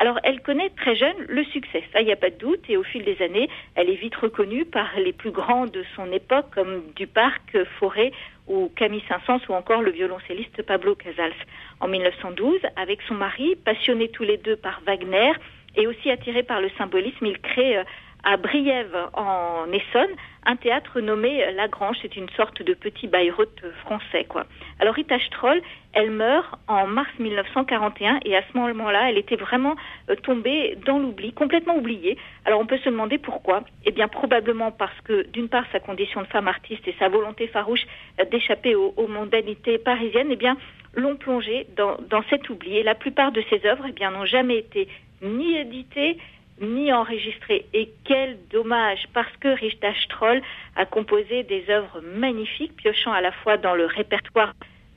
[0.00, 2.76] Alors, elle connaît très jeune le succès, ça, il n'y a pas de doute, et
[2.76, 6.46] au fil des années, elle est vite reconnue par les plus grands de son époque,
[6.54, 8.12] comme Duparc, Forêt
[8.46, 11.34] ou Camille Saint-Saëns ou encore le violoncelliste Pablo Casals.
[11.80, 15.32] En 1912, avec son mari, passionnés tous les deux par Wagner
[15.76, 17.84] et aussi attirés par le symbolisme, ils créent euh,
[18.24, 20.10] à Briève, en Essonne,
[20.44, 21.96] un théâtre nommé La Grange.
[22.02, 24.44] C'est une sorte de petit Bayreuth français, quoi.
[24.80, 25.60] Alors Rita Stroll,
[25.92, 29.76] elle meurt en mars 1941 et à ce moment-là, elle était vraiment
[30.08, 32.16] euh, tombée dans l'oubli, complètement oubliée.
[32.44, 33.62] Alors on peut se demander pourquoi.
[33.84, 37.46] Eh bien probablement parce que d'une part sa condition de femme artiste et sa volonté
[37.48, 37.86] farouche
[38.20, 40.56] euh, d'échapper aux, aux mondanités parisiennes, eh bien
[40.94, 42.76] l'ont plongée dans, dans cet oubli.
[42.76, 44.88] Et la plupart de ses œuvres, eh bien n'ont jamais été
[45.22, 46.18] ni éditées
[46.60, 47.66] ni enregistrées.
[47.74, 50.42] Et quel dommage, parce que Rita Stroll
[50.76, 54.54] a composé des œuvres magnifiques, piochant à la fois dans le répertoire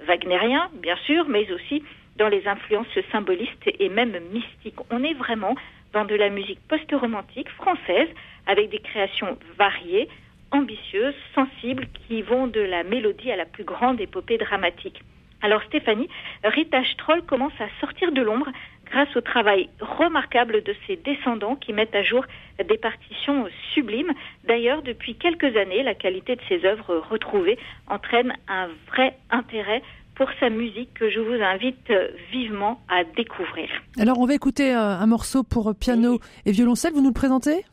[0.08, 1.84] wagnérien, bien sûr, mais aussi
[2.18, 4.80] dans les influences symbolistes et même mystiques.
[4.90, 5.56] On est vraiment
[5.94, 8.08] dans de la musique post-romantique française,
[8.48, 10.08] avec des créations variées,
[10.52, 15.02] ambitieuses, sensibles, qui vont de la mélodie à la plus grande épopée dramatique.
[15.42, 16.10] Alors Stéphanie,
[16.44, 18.50] Rita Stroll commence à sortir de l'ombre
[18.92, 22.26] grâce au travail remarquable de ses descendants qui mettent à jour
[22.60, 24.12] des partitions sublimes.
[24.48, 29.82] D'ailleurs, depuis quelques années, la qualité de ses œuvres retrouvées entraîne un vrai intérêt
[30.16, 31.92] pour sa musique que je vous invite
[32.32, 33.70] vivement à découvrir.
[33.98, 37.66] Alors on va écouter euh, un morceau pour piano et violoncelle, vous nous le présentez?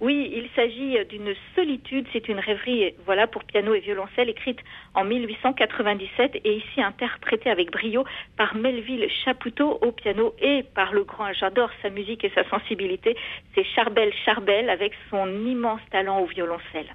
[0.00, 4.58] Oui, il s'agit d'une solitude, c'est une rêverie voilà pour piano et violoncelle écrite
[4.94, 8.04] en 1897 et ici interprétée avec brio
[8.36, 13.16] par Melville Chapoutot au piano et par le grand, j'adore sa musique et sa sensibilité,
[13.54, 16.94] c'est Charbel Charbel avec son immense talent au violoncelle.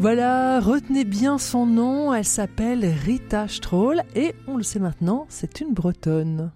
[0.00, 5.60] Voilà, retenez bien son nom, elle s'appelle Rita Stroll et on le sait maintenant, c'est
[5.60, 6.52] une bretonne.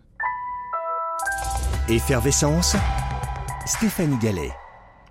[1.90, 2.74] Effervescence,
[3.66, 4.51] Stéphanie Gallet.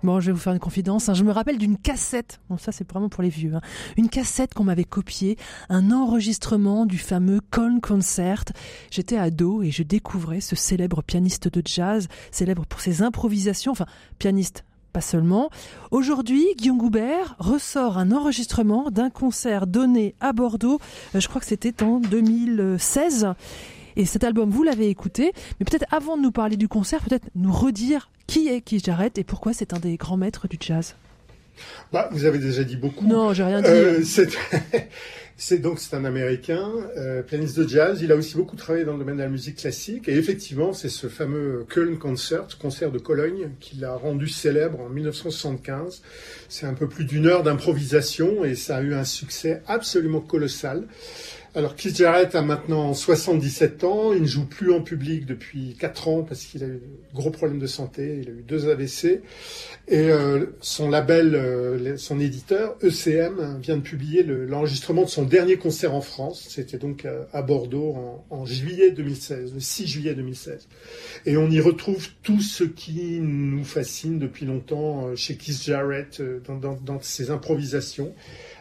[0.02, 1.08] Bon, je vais vous faire une confidence.
[1.08, 1.14] hein.
[1.14, 2.40] Je me rappelle d'une cassette.
[2.50, 3.54] Bon, ça, c'est vraiment pour les vieux.
[3.54, 3.62] hein.
[3.96, 5.38] Une cassette qu'on m'avait copiée,
[5.70, 8.44] un enregistrement du fameux Colne Concert.
[8.90, 13.72] J'étais ado et je découvrais ce célèbre pianiste de jazz, célèbre pour ses improvisations.
[13.72, 13.86] Enfin,
[14.18, 14.64] pianiste,
[14.94, 15.50] pas seulement.
[15.90, 20.78] Aujourd'hui, Guillaume Goubert ressort un enregistrement d'un concert donné à Bordeaux.
[21.14, 23.34] Euh, Je crois que c'était en 2016.
[23.96, 25.32] Et cet album, vous l'avez écouté.
[25.58, 29.18] Mais peut-être avant de nous parler du concert, peut-être nous redire qui est Keith Jarrett
[29.18, 30.94] et pourquoi c'est un des grands maîtres du jazz.
[31.92, 33.06] Bah, vous avez déjà dit beaucoup.
[33.06, 33.68] Non, j'ai rien dit.
[33.68, 34.02] Euh,
[35.36, 38.00] c'est donc c'est un Américain, euh, pianiste de jazz.
[38.02, 40.08] Il a aussi beaucoup travaillé dans le domaine de la musique classique.
[40.08, 44.88] Et effectivement, c'est ce fameux Köln Concert, concert de Cologne, qu'il a rendu célèbre en
[44.88, 46.02] 1975.
[46.48, 50.84] C'est un peu plus d'une heure d'improvisation et ça a eu un succès absolument colossal.
[51.56, 56.08] Alors Keith Jarrett a maintenant 77 ans, il ne joue plus en public depuis 4
[56.08, 59.22] ans parce qu'il a eu de gros problèmes de santé, il a eu deux AVC
[59.86, 65.22] et euh, son label, euh, son éditeur ECM vient de publier le- l'enregistrement de son
[65.22, 69.86] dernier concert en France, c'était donc à, à Bordeaux en, en juillet 2016, le 6
[69.86, 70.66] juillet 2016.
[71.24, 76.18] Et on y retrouve tout ce qui nous fascine depuis longtemps euh, chez Keith Jarrett
[76.18, 78.12] euh, dans, dans, dans ses improvisations.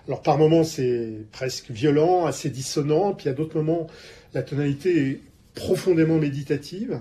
[0.07, 3.87] Alors par moments c'est presque violent, assez dissonant, puis à d'autres moments
[4.33, 5.21] la tonalité est
[5.55, 6.99] profondément méditative.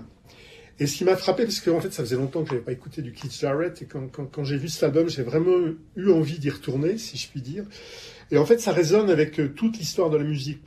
[0.79, 2.71] Et ce qui m'a frappé, parce qu'en fait ça faisait longtemps que je n'avais pas
[2.71, 5.57] écouté du Keith Jarrett, et quand, quand, quand j'ai vu cet album, j'ai vraiment
[5.95, 7.65] eu envie d'y retourner, si je puis dire.
[8.31, 10.61] Et en fait ça résonne avec euh, toute l'histoire de la musique.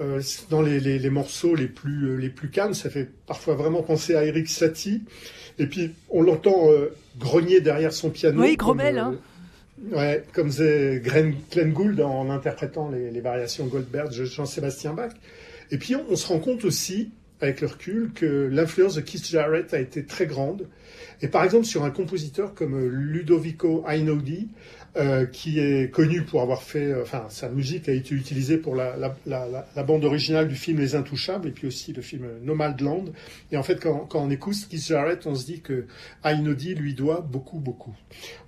[0.00, 3.54] Euh, dans les, les, les morceaux les plus, euh, les plus calmes, ça fait parfois
[3.54, 5.02] vraiment penser à Eric Satie.
[5.58, 8.40] Et puis on l'entend euh, grogner derrière son piano.
[8.40, 9.18] Oui, euh, hein.
[9.90, 15.12] Ouais, comme Glenn, Glenn Gould en interprétant les, variations Goldberg de Jean-Sébastien Bach.
[15.70, 17.10] Et puis on, se rend compte aussi,
[17.40, 20.68] avec le recul, que l'influence de Keith Jarrett a été très grande.
[21.20, 24.50] Et par exemple sur un compositeur comme Ludovico Einaudi,
[24.96, 28.74] euh, qui est connu pour avoir fait, euh, enfin sa musique a été utilisée pour
[28.74, 32.26] la, la, la, la- bande originale du film Les Intouchables et puis aussi le film
[32.42, 33.06] Nomadland.
[33.52, 35.86] Et en fait quand, quand on écoute Keith Jarrett, on se dit que
[36.24, 37.94] Einaudi lui doit beaucoup beaucoup.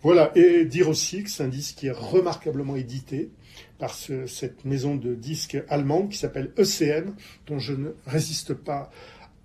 [0.02, 3.30] Voilà, et dire aussi que c'est un disque qui est remarquablement édité
[3.78, 7.14] par ce- cette maison de disques allemande qui s'appelle ECM,
[7.46, 8.90] dont je ne résiste pas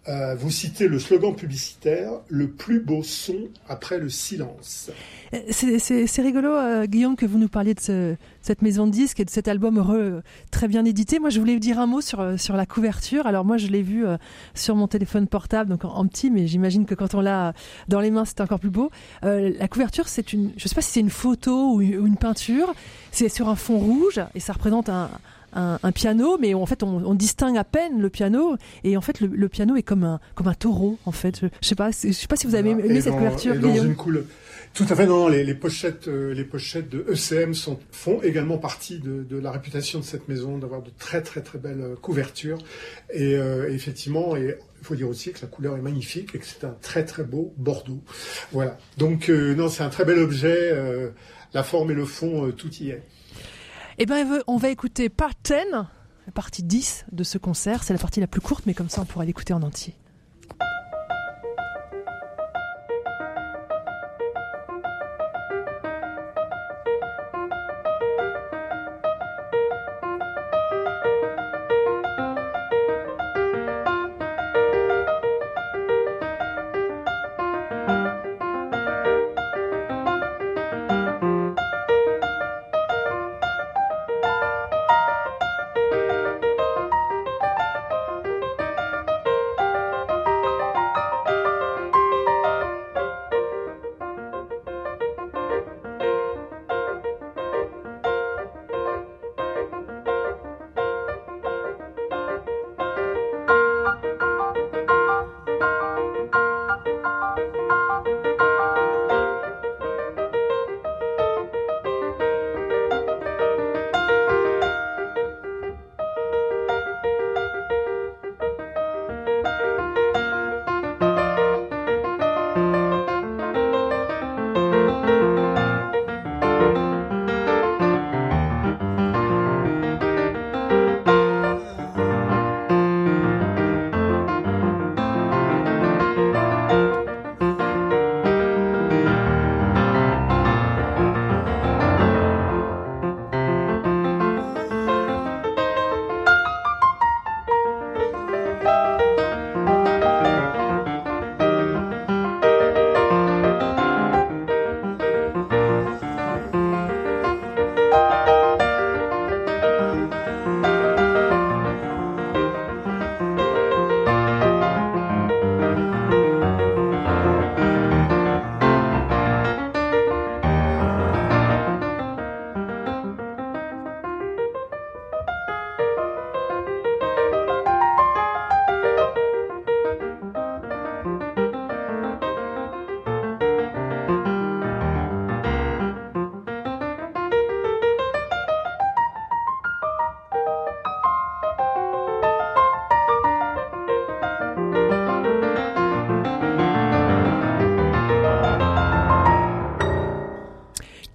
[0.09, 3.35] à vous citer le slogan publicitaire Le plus beau son
[3.67, 4.89] après le silence.
[5.33, 9.19] Euh, C'est- rigolo, euh, Guillaume, que vous nous parliez de ce- cette maison de disques
[9.19, 11.19] et de cet album heureux, très bien édité.
[11.19, 13.27] Moi, je voulais dire un mot sur, euh, sur la couverture.
[13.27, 14.17] Alors moi, je l'ai vu euh,
[14.55, 17.53] sur mon téléphone portable, donc en, petit, mais j'imagine que quand on l'a
[17.87, 18.89] dans les mains, c'est encore plus beau.
[19.23, 22.73] Euh, la couverture, c'est une, je sais pas si c'est une photo ou une peinture.
[23.11, 25.09] C'est sur un fond rouge et ça représente un,
[25.53, 28.55] un, un piano, mais en fait, on, on distingue à peine le piano.
[28.83, 31.39] Et en fait, le, le piano est comme un, comme un taureau, en fait.
[31.41, 33.55] Je, je sais pas, je sais pas si vous avez aimé Et cette dans- couverture,
[33.55, 34.23] et dans une couleur.
[34.75, 38.59] Tout à fait, non, les, les pochettes, euh, les pochettes de ECM sont, font également
[38.59, 41.95] partie de, de la réputation de cette maison, d'avoir de très très très belles euh,
[41.95, 42.59] couvertures.
[43.11, 46.45] Et euh, effectivement, et il faut dire aussi que la couleur est magnifique et que
[46.45, 48.03] c'est un très très beau Bordeaux.
[48.51, 48.77] Voilà.
[48.99, 50.71] Donc euh, non, c'est un très bel objet.
[51.55, 53.01] la forme et le fond, tout y est.
[54.01, 57.83] Eh ben, on va écouter part 10, la partie 10 de ce concert.
[57.83, 59.93] C'est la partie la plus courte, mais comme ça, on pourra l'écouter en entier.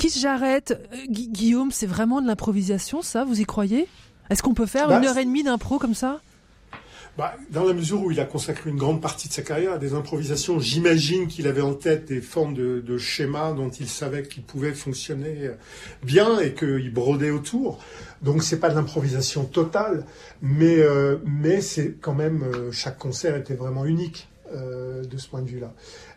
[0.04, 3.86] Keith Jarrett, euh, Gu- Guillaume, c'est vraiment de l'improvisation, ça Vous y croyez?
[4.28, 6.20] Est-ce qu'on peut faire Bah, une heure et demie d'impro comme ça?
[7.16, 9.78] Bah, dans la mesure où il a consacré une grande partie de sa carrière à
[9.78, 14.24] des improvisations, j'imagine qu'il avait en tête des formes de, de schémas dont il savait
[14.24, 15.52] qu'ils pouvaient fonctionner
[16.02, 17.78] bien et qu'il brodait autour.
[18.20, 20.04] Donc c'est pas de l'improvisation totale,
[20.42, 25.28] mais euh, mais c'est quand même euh, chaque concert était vraiment unique euh, de ce
[25.28, 25.72] point de vue-là.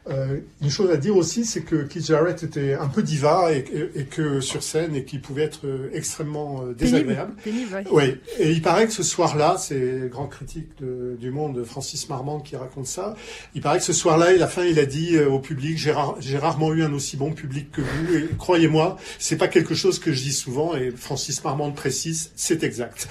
[0.10, 3.66] Euh, une chose à dire aussi, c'est que Keith Jarrett était un peu diva et,
[3.74, 7.34] et- et que sur scène et qu'il pouvait être euh, extrêmement euh, désagréable.
[7.44, 7.84] Pénible, ouais.
[7.92, 12.08] Oui, et il paraît que ce soir-là, c'est le grand critique de- du monde, Francis
[12.10, 13.16] Marmande, qui raconte ça.
[13.56, 16.16] Il paraît que ce soir-là, à la fin, il a dit au public j'ai rar-
[16.20, 18.16] j'ai rarement eu un aussi bon public que vous.
[18.16, 20.76] Et croyez-moi, c'est pas quelque chose que je dis souvent.
[20.76, 23.08] Et Francis Marmande précise, c'est exact.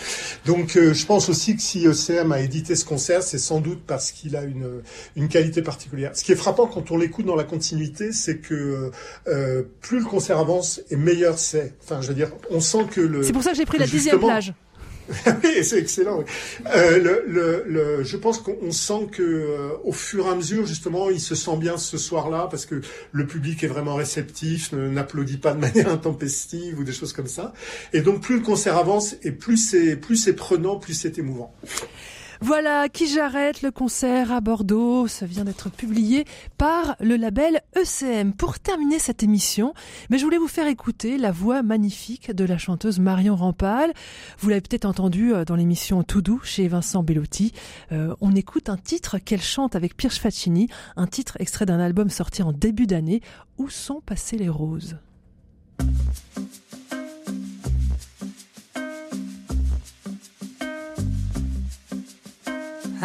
[0.47, 3.81] Donc, euh, je pense aussi que si ECM a édité ce concert, c'est sans doute
[3.87, 4.83] parce qu'il a une
[5.15, 6.13] une qualité particulière.
[6.15, 8.91] Ce qui est frappant quand on l'écoute dans la continuité, c'est que
[9.29, 11.75] euh, plus le concert avance et meilleur c'est.
[11.83, 13.23] Enfin, je veux dire, on sent que le.
[13.23, 14.53] C'est pour ça que j'ai pris la dixième plage.
[15.45, 16.19] oui, c'est excellent.
[16.19, 16.25] oui.
[16.75, 20.35] Euh, le, le, le, je pense qu'on on sent que euh, au fur et à
[20.35, 22.81] mesure, justement, il se sent bien ce soir-là parce que
[23.13, 27.29] le public est vraiment réceptif, ne- n'applaudit pas de manière intempestive ou des choses comme
[27.29, 27.53] ça.
[27.93, 31.55] Et donc, plus le concert avance et plus c'est plus c'est prenant, plus c'est émouvant.
[32.41, 35.07] Voilà, qui j'arrête le concert à Bordeaux.
[35.07, 36.25] Ça vient d'être publié
[36.59, 38.35] par le label ECM.
[38.35, 39.73] Pour terminer cette émission,
[40.11, 43.93] mais je voulais vous faire écouter la voix magnifique de la chanteuse Marion Rampal.
[44.39, 47.53] Vous l'avez peut-être entendu euh, dans l'émission Tout doux chez Vincent Bellotti.
[47.93, 52.11] Euh, on écoute un titre qu'elle chante avec Pierre Faccini, un titre extrait d'un album
[52.11, 53.23] sorti en début d'année.
[53.59, 54.97] Où sont passées les roses?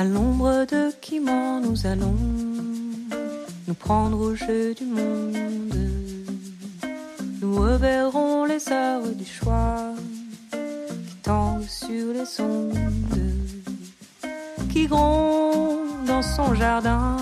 [0.02, 2.16] À l'ombre de Quimant, nous allons
[3.68, 5.38] nous prendre au jeu du monde.
[7.40, 9.94] Nous reverrons les heures du choix
[10.50, 13.36] qui tanguent sur les ondes,
[14.74, 17.16] qui grondent dans son jardin,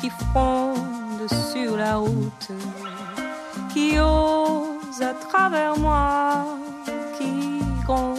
[0.00, 2.48] qui frondent sur la route,
[3.72, 6.46] qui osent à travers moi,
[7.16, 8.13] qui grondent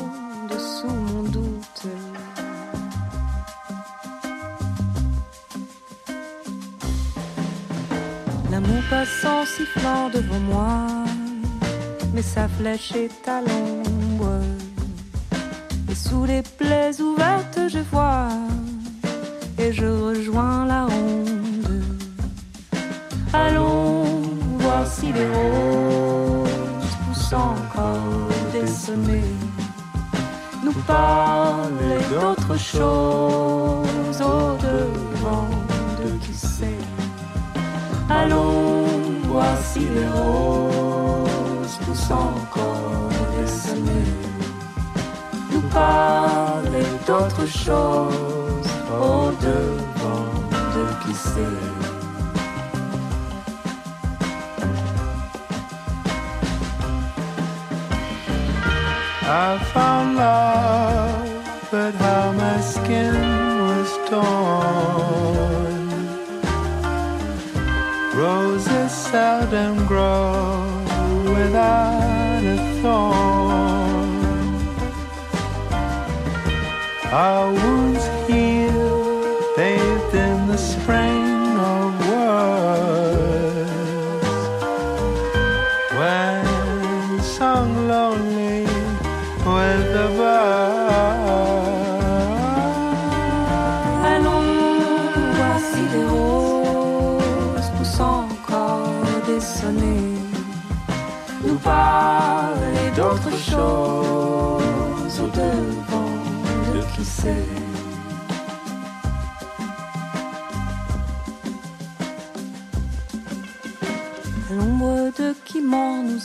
[8.67, 10.87] L'amour passant sifflant devant moi,
[12.15, 14.41] mais sa flèche est à l'ombre.
[15.91, 18.29] Et sous les plaies ouvertes, je vois,
[19.59, 21.83] et je rejoins la ronde.
[23.33, 24.03] Allons
[24.57, 29.33] voir si les roses poussent encore des sommets.
[30.63, 33.64] Nous parler d'autre chose
[40.15, 43.09] roses poussent encore
[43.47, 44.13] sommets.
[45.51, 50.33] Nous parler d'autre chose au devant
[50.75, 51.85] de qui sait.
[59.27, 63.15] I found love, but how my skin
[63.67, 64.94] was torn.
[68.15, 70.63] Roses seldom grow
[71.35, 74.15] without a thorn.
[77.11, 78.14] Our wounds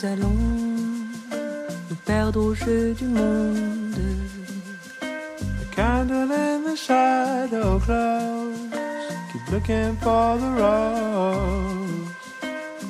[0.01, 0.35] nous allons
[1.89, 3.95] nous perdre au jeu du monde.
[4.99, 8.57] The candle in the shadow glows.
[9.31, 12.09] Keep looking for the rose.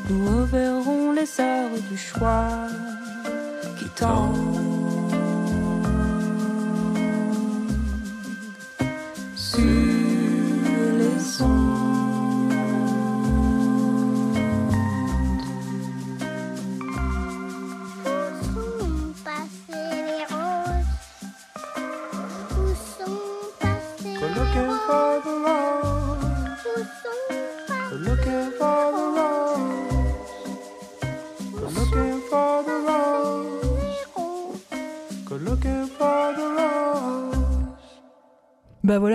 [0.09, 2.67] Nous reverrons les heures du choix
[3.77, 4.60] qui tendent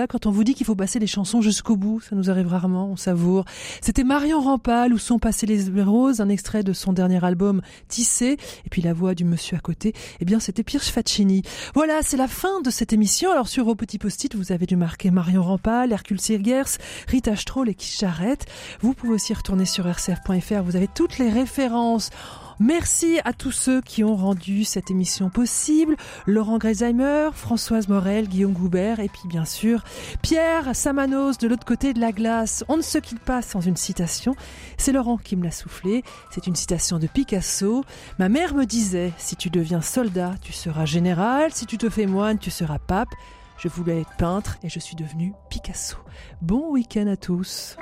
[0.07, 2.89] Quand on vous dit qu'il faut passer les chansons jusqu'au bout, ça nous arrive rarement,
[2.89, 3.45] on savoure.
[3.81, 8.37] C'était Marion Rampal, où sont passées les roses, un extrait de son dernier album Tissé,
[8.65, 11.41] et puis la voix du monsieur à côté, eh bien c'était Pirche Faccini.
[11.73, 13.31] Voilà, c'est la fin de cette émission.
[13.31, 16.77] Alors sur vos petits post-it, vous avez dû marquer Marion Rampal, Hercule Sirgers,
[17.07, 18.45] Rita Stroll et qui Charrette.
[18.81, 22.11] Vous pouvez aussi retourner sur rcf.fr, vous avez toutes les références.
[22.59, 25.95] Merci à tous ceux qui ont rendu cette émission possible.
[26.25, 29.83] Laurent Greisheimer, Françoise Morel, Guillaume Goubert et puis bien sûr
[30.23, 32.63] Pierre Samanos de l'autre côté de la glace.
[32.67, 34.35] On ne se quitte pas sans une citation.
[34.77, 36.03] C'est Laurent qui me l'a soufflé.
[36.31, 37.83] C'est une citation de Picasso.
[38.17, 41.51] Ma mère me disait, si tu deviens soldat, tu seras général.
[41.53, 43.13] Si tu te fais moine, tu seras pape.
[43.59, 45.97] Je voulais être peintre et je suis devenu Picasso.
[46.41, 47.77] Bon week-end à tous.